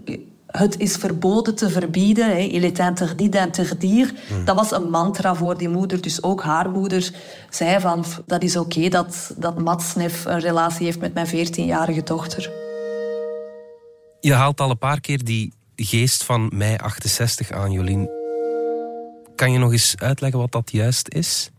het 0.46 0.78
is 0.78 0.96
verboden 0.96 1.54
te 1.54 1.70
verbieden. 1.70 2.26
Hè. 2.26 2.38
Il 2.38 2.62
est 2.62 2.78
interdit 2.78 3.32
d'interdire. 3.32 4.12
Mm. 4.30 4.44
Dat 4.44 4.56
was 4.56 4.70
een 4.70 4.90
mantra 4.90 5.34
voor 5.34 5.58
die 5.58 5.68
moeder. 5.68 6.00
Dus 6.00 6.22
ook 6.22 6.42
haar 6.42 6.70
moeder 6.70 7.10
zei 7.50 7.80
van... 7.80 8.04
dat 8.26 8.42
is 8.42 8.56
oké 8.56 8.88
dat, 8.88 9.34
dat 9.36 9.58
Matsnef 9.58 10.24
een 10.24 10.40
relatie 10.40 10.84
heeft 10.84 11.00
met 11.00 11.14
mijn 11.14 11.26
14-jarige 11.26 12.02
dochter. 12.02 12.50
Je 14.20 14.34
haalt 14.34 14.60
al 14.60 14.70
een 14.70 14.78
paar 14.78 15.00
keer 15.00 15.24
die 15.24 15.52
geest 15.76 16.24
van 16.24 16.50
mei 16.54 16.76
68 16.76 17.50
aan, 17.50 17.72
Jolien. 17.72 18.21
Kan 19.42 19.52
je 19.52 19.58
nog 19.58 19.72
eens 19.72 19.94
uitleggen 19.96 20.38
wat 20.38 20.52
dat 20.52 20.72
juist 20.72 21.08
is? 21.08 21.50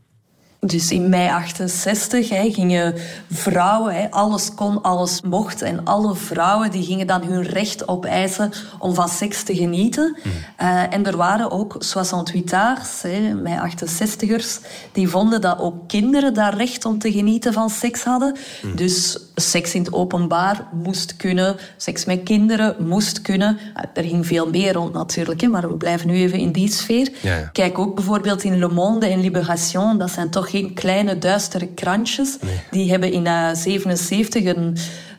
Dus 0.65 0.91
in 0.91 1.09
mei 1.09 1.29
68 1.29 2.29
hè, 2.29 2.51
gingen 2.51 2.93
vrouwen, 3.31 3.95
hè, 3.95 4.11
alles 4.11 4.53
kon, 4.53 4.81
alles 4.81 5.21
mocht. 5.21 5.61
En 5.61 5.85
alle 5.85 6.15
vrouwen 6.15 6.71
die 6.71 6.83
gingen 6.83 7.07
dan 7.07 7.23
hun 7.23 7.43
recht 7.43 7.87
opeisen 7.87 8.51
om 8.79 8.93
van 8.93 9.09
seks 9.09 9.43
te 9.43 9.55
genieten. 9.55 10.17
Hmm. 10.21 10.31
Uh, 10.67 10.93
en 10.93 11.05
er 11.05 11.17
waren 11.17 11.51
ook 11.51 11.77
68-aars, 11.85 13.01
mei 13.41 13.71
68ers, 13.71 14.65
die 14.91 15.07
vonden 15.07 15.41
dat 15.41 15.59
ook 15.59 15.87
kinderen 15.87 16.33
daar 16.33 16.57
recht 16.57 16.85
om 16.85 16.99
te 16.99 17.11
genieten 17.11 17.53
van 17.53 17.69
seks 17.69 18.03
hadden. 18.03 18.35
Hmm. 18.61 18.75
Dus 18.75 19.19
seks 19.35 19.73
in 19.73 19.83
het 19.83 19.93
openbaar 19.93 20.67
moest 20.71 21.15
kunnen, 21.15 21.55
seks 21.77 22.05
met 22.05 22.23
kinderen 22.23 22.75
moest 22.87 23.21
kunnen. 23.21 23.57
Uh, 23.59 23.83
er 23.93 24.03
ging 24.03 24.25
veel 24.25 24.49
meer 24.49 24.73
rond 24.73 24.93
natuurlijk, 24.93 25.41
hè, 25.41 25.47
maar 25.47 25.69
we 25.69 25.75
blijven 25.75 26.07
nu 26.07 26.15
even 26.15 26.39
in 26.39 26.51
die 26.51 26.71
sfeer. 26.71 27.09
Ja, 27.21 27.37
ja. 27.37 27.49
Kijk 27.51 27.79
ook 27.79 27.95
bijvoorbeeld 27.95 28.43
in 28.43 28.59
Le 28.59 28.69
Monde 28.69 29.07
en 29.07 29.19
Libération, 29.19 29.97
dat 29.97 30.11
zijn 30.11 30.29
toch 30.29 30.51
geen 30.53 30.73
kleine 30.73 31.17
duistere 31.17 31.67
krantjes. 31.67 32.37
Die 32.71 32.89
hebben 32.89 33.11
in 33.11 33.23
1977 33.23 34.41
uh, 34.41 34.47
een, 34.47 34.77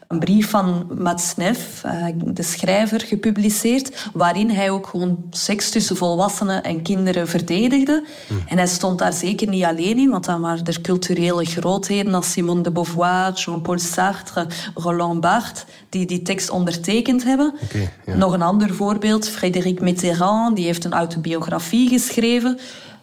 een, 0.08 0.18
brief 0.18 0.50
van 0.50 0.86
Matsneff, 0.98 1.82
uh, 1.86 2.06
de 2.24 2.42
schrijver, 2.42 3.00
gepubliceerd, 3.00 4.08
waarin 4.12 4.50
hij 4.50 4.70
ook 4.70 4.86
gewoon 4.86 5.24
seks 5.30 5.70
tussen 5.70 5.96
volwassenen 5.96 6.62
en 6.62 6.82
kinderen 6.82 7.28
verdedigde. 7.28 8.04
Hm. 8.26 8.34
En 8.46 8.56
hij 8.56 8.66
stond 8.66 8.98
daar 8.98 9.12
zeker 9.12 9.48
niet 9.48 9.64
alleen 9.64 9.98
in, 9.98 10.10
want 10.10 10.24
dan 10.24 10.40
waren 10.40 10.64
er 10.64 10.80
culturele 10.80 11.44
grootheden 11.44 12.14
als 12.14 12.32
Simone 12.32 12.62
de 12.62 12.70
Beauvoir, 12.70 13.32
Jean-Paul 13.32 13.78
Sartre, 13.78 14.46
Roland 14.74 15.20
Barthes, 15.20 15.64
die 15.88 16.06
die 16.06 16.22
tekst 16.22 16.50
ondertekend 16.50 17.24
hebben. 17.24 17.54
ja. 18.06 18.14
Nog 18.14 18.32
een 18.32 18.42
ander 18.42 18.74
voorbeeld, 18.74 19.28
Frédéric 19.28 19.80
Mitterrand, 19.80 20.56
die 20.56 20.64
heeft 20.64 20.84
een 20.84 20.92
autobiografie 20.92 21.88
geschreven 21.88 22.58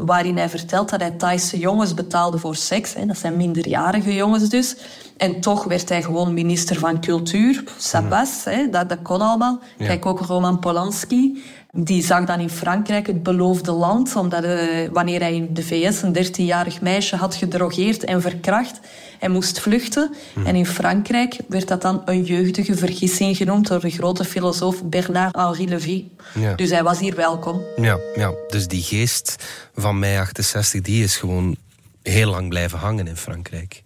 waarin 0.06 0.38
hij 0.38 0.50
vertelt 0.50 0.90
dat 0.90 1.00
hij 1.00 1.12
Thaise 1.12 1.60
jongens 1.60 1.94
betaalde 1.94 2.38
voor 2.38 2.56
seks. 2.56 2.94
Hè. 2.94 3.06
Dat 3.06 3.18
zijn 3.18 3.38
minderjarige 3.38 4.16
jongens 4.16 4.50
dus. 4.50 4.76
En 5.18 5.40
toch 5.40 5.64
werd 5.64 5.90
hij 5.90 6.04
gewoon 6.04 6.34
minister 6.34 6.80
van 6.80 7.02
cultuur. 7.02 7.64
Sabas, 7.78 8.44
hè, 8.44 8.70
dat, 8.70 8.90
dat 8.90 9.02
kon 9.02 9.22
allemaal. 9.22 9.60
Kijk 9.78 10.06
ook 10.06 10.20
Roman 10.20 10.60
Polanski. 10.60 11.44
Die 11.74 12.04
zag 12.04 12.26
dan 12.26 12.40
in 12.40 12.50
Frankrijk 12.50 13.08
het 13.08 13.24
beloofde 13.24 13.72
land, 13.72 14.16
omdat 14.16 14.44
uh, 14.44 14.90
wanneer 14.92 15.20
hij 15.20 15.36
in 15.36 15.54
de 15.54 15.64
VS 15.64 16.02
een 16.02 16.16
13-jarig 16.16 16.82
meisje 16.82 17.16
had 17.16 17.36
gedrogeerd 17.36 18.04
en 18.04 18.22
verkracht 18.22 18.80
en 19.20 19.32
moest 19.32 19.60
vluchten. 19.60 20.14
Hmm. 20.34 20.46
En 20.46 20.56
in 20.56 20.66
Frankrijk 20.66 21.38
werd 21.48 21.68
dat 21.68 21.82
dan 21.82 22.02
een 22.06 22.24
jeugdige 22.24 22.76
vergissing 22.76 23.38
genoemd 23.38 23.68
door 23.68 23.80
de 23.80 23.90
grote 23.90 24.24
filosoof 24.24 24.84
Bernard-Henri 24.84 25.70
Lévy. 25.70 26.06
Ja. 26.34 26.54
Dus 26.54 26.70
hij 26.70 26.84
was 26.84 27.00
hier 27.00 27.16
welkom. 27.16 27.62
Ja, 27.76 28.00
ja, 28.16 28.34
dus 28.50 28.68
die 28.68 28.84
geest 28.84 29.36
van 29.76 30.00
mei 30.00 30.18
68 30.18 30.82
die 30.82 31.04
is 31.04 31.18
gewoon 31.18 31.56
heel 32.04 32.30
lang 32.30 32.50
blijven 32.50 32.80
hangen 32.80 33.08
in 33.08 33.18
Frankrijk. 33.18 33.84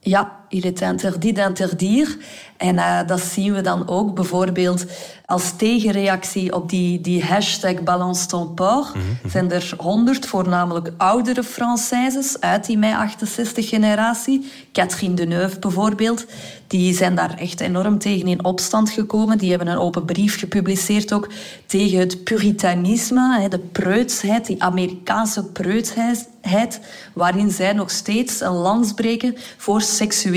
Ja, 0.00 0.45
il 0.48 0.64
est 0.64 0.80
interdit 0.80 1.32
d'interdire. 1.32 2.16
En 2.56 2.74
uh, 2.74 2.98
dat 3.06 3.20
zien 3.20 3.54
we 3.54 3.60
dan 3.60 3.88
ook 3.88 4.14
bijvoorbeeld 4.14 4.84
als 5.26 5.52
tegenreactie 5.56 6.54
op 6.54 6.70
die, 6.70 7.00
die 7.00 7.24
hashtag 7.24 7.82
Balance 7.82 8.26
ton 8.26 8.54
port. 8.54 8.94
Mm 8.94 9.00
-hmm. 9.00 9.30
Zijn 9.30 9.52
er 9.52 9.72
honderd, 9.76 10.26
voornamelijk 10.26 10.90
oudere 10.96 11.42
Françaises 11.42 12.40
uit 12.40 12.66
die 12.66 12.78
mei 12.78 12.94
68 12.94 13.68
generatie. 13.68 14.52
Catherine 14.72 15.14
Deneuve 15.14 15.58
bijvoorbeeld. 15.58 16.26
Die 16.66 16.94
zijn 16.94 17.14
daar 17.14 17.34
echt 17.38 17.60
enorm 17.60 17.98
tegen 17.98 18.28
in 18.28 18.44
opstand 18.44 18.90
gekomen. 18.90 19.38
Die 19.38 19.50
hebben 19.50 19.68
een 19.68 19.78
open 19.78 20.04
brief 20.04 20.38
gepubliceerd 20.38 21.12
ook 21.12 21.28
tegen 21.66 21.98
het 21.98 22.24
puritanisme, 22.24 23.48
de 23.48 23.58
preutsheid, 23.58 24.46
die 24.46 24.62
Amerikaanse 24.62 25.44
preutsheid, 25.44 26.80
waarin 27.14 27.50
zij 27.50 27.72
nog 27.72 27.90
steeds 27.90 28.40
een 28.40 28.52
lans 28.52 28.92
breken 28.92 29.36
voor 29.56 29.80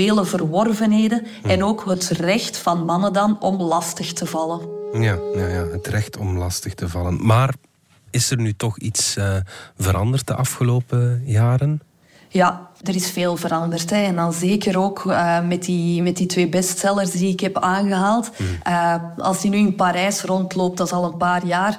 seksuele 0.00 0.24
verworvenheden 0.24 1.26
en 1.42 1.64
ook 1.64 1.84
het 1.84 2.08
recht 2.08 2.56
van 2.56 2.84
mannen 2.84 3.12
dan 3.12 3.40
om 3.40 3.62
lastig 3.62 4.12
te 4.12 4.26
vallen. 4.26 4.60
Ja, 4.92 5.18
ja, 5.34 5.46
ja 5.46 5.66
het 5.66 5.86
recht 5.86 6.16
om 6.16 6.38
lastig 6.38 6.74
te 6.74 6.88
vallen. 6.88 7.26
Maar 7.26 7.54
is 8.10 8.30
er 8.30 8.36
nu 8.36 8.52
toch 8.52 8.78
iets 8.78 9.16
uh, 9.16 9.36
veranderd 9.78 10.26
de 10.26 10.34
afgelopen 10.34 11.22
jaren? 11.24 11.80
Ja, 12.28 12.68
er 12.82 12.94
is 12.94 13.10
veel 13.10 13.36
veranderd. 13.36 13.90
Hè. 13.90 14.02
En 14.02 14.14
dan 14.16 14.32
zeker 14.32 14.78
ook 14.78 15.04
uh, 15.04 15.46
met, 15.46 15.64
die, 15.64 16.02
met 16.02 16.16
die 16.16 16.26
twee 16.26 16.48
bestsellers 16.48 17.10
die 17.10 17.32
ik 17.32 17.40
heb 17.40 17.58
aangehaald. 17.58 18.30
Mm. 18.36 18.46
Uh, 18.68 18.94
als 19.16 19.40
die 19.40 19.50
nu 19.50 19.56
in 19.56 19.74
Parijs 19.74 20.22
rondloopt, 20.22 20.76
dat 20.76 20.86
is 20.86 20.92
al 20.92 21.04
een 21.04 21.16
paar 21.16 21.46
jaar... 21.46 21.78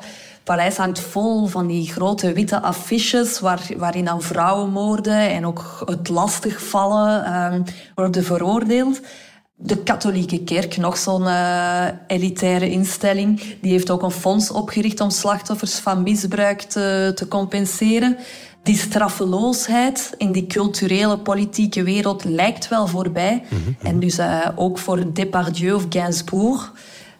Parijs 0.52 0.78
hangt 0.78 1.00
vol 1.00 1.48
van 1.48 1.68
die 1.68 1.92
grote 1.92 2.34
witte 2.34 2.62
affiches 2.62 3.40
waar, 3.40 3.70
waarin 3.78 4.06
dan 4.06 4.22
vrouwenmoorden 4.22 5.30
en 5.30 5.46
ook 5.46 5.84
het 5.86 6.10
lastigvallen 6.10 7.24
uh, 7.26 7.74
worden 7.96 8.24
veroordeeld 8.24 9.02
de 9.56 9.78
katholieke 9.78 10.44
kerk, 10.44 10.78
nog 10.78 10.98
zo'n 10.98 11.22
uh, 11.22 11.86
elitaire 12.08 12.70
instelling, 12.70 13.42
die 13.62 13.72
heeft 13.72 13.90
ook 13.90 14.02
een 14.02 14.12
fonds 14.12 14.52
opgericht 14.52 15.00
om 15.00 15.10
slachtoffers 15.10 15.76
van 15.76 16.04
misbruik 16.04 16.62
te, 16.62 17.12
te 17.16 17.28
compenseren. 17.28 18.18
Die 18.64 18.78
straffeloosheid 18.78 20.14
in 20.18 20.32
die 20.32 20.48
culturele 20.48 21.18
politieke 21.18 21.84
wereld 21.84 22.24
lijkt 22.24 22.68
wel 22.68 22.88
voorbij. 22.88 23.44
Mhm. 23.50 23.88
En 23.88 24.00
dus 24.00 24.20
uh, 24.20 24.48
ook 24.56 24.78
voor 24.78 25.14
Depardieu 25.14 25.74
of 25.74 25.86
Gainsbourg. 25.90 26.74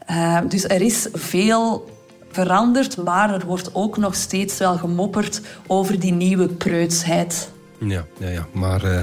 Uh, 0.10 0.40
dus 0.48 0.64
er 0.64 0.82
is 0.82 1.08
veel 1.14 1.90
veranderd, 2.32 2.98
maar 2.98 3.34
er 3.34 3.46
wordt 3.46 3.70
ook 3.74 3.98
nog 3.98 4.16
steeds 4.16 4.58
wel 4.58 4.78
gemopperd 4.78 5.42
over 5.68 6.00
die 6.00 6.14
nieuwe 6.14 6.48
preutsheid. 6.48 7.50
Ja, 7.78 8.06
ja, 8.18 8.28
ja. 8.28 8.48
maar 8.52 8.84
uh, 8.84 8.98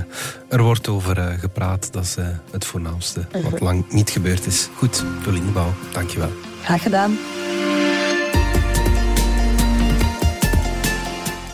er 0.48 0.62
wordt 0.62 0.88
over 0.88 1.18
uh, 1.18 1.26
gepraat. 1.38 1.92
Dat 1.92 2.02
is 2.02 2.16
uh, 2.16 2.26
het 2.50 2.64
voornaamste 2.64 3.26
wat 3.50 3.60
lang 3.60 3.92
niet 3.92 4.10
gebeurd 4.10 4.46
is. 4.46 4.68
Goed, 4.76 5.04
Jolien 5.24 5.52
Bouw, 5.52 5.72
dankjewel. 5.92 6.30
Graag 6.62 6.82
gedaan. 6.82 7.18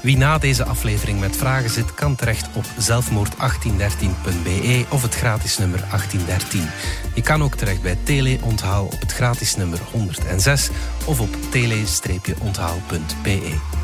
Wie 0.05 0.17
na 0.17 0.39
deze 0.39 0.65
aflevering 0.65 1.21
met 1.21 1.37
vragen 1.37 1.71
zit, 1.71 1.95
kan 1.95 2.15
terecht 2.15 2.49
op 2.55 2.65
zelfmoord1813.be 2.65 4.85
of 4.89 5.03
het 5.03 5.15
gratis 5.15 5.59
nummer 5.59 5.81
1813. 5.81 6.69
Je 7.15 7.23
kan 7.23 7.43
ook 7.43 7.55
terecht 7.55 7.83
bij 7.83 7.99
Tele-onthaal 8.03 8.85
op 8.85 9.01
het 9.01 9.13
gratis 9.13 9.57
nummer 9.57 9.79
106 9.93 10.71
of 11.05 11.21
op 11.21 11.37
tele-onthaal.be. 11.51 13.84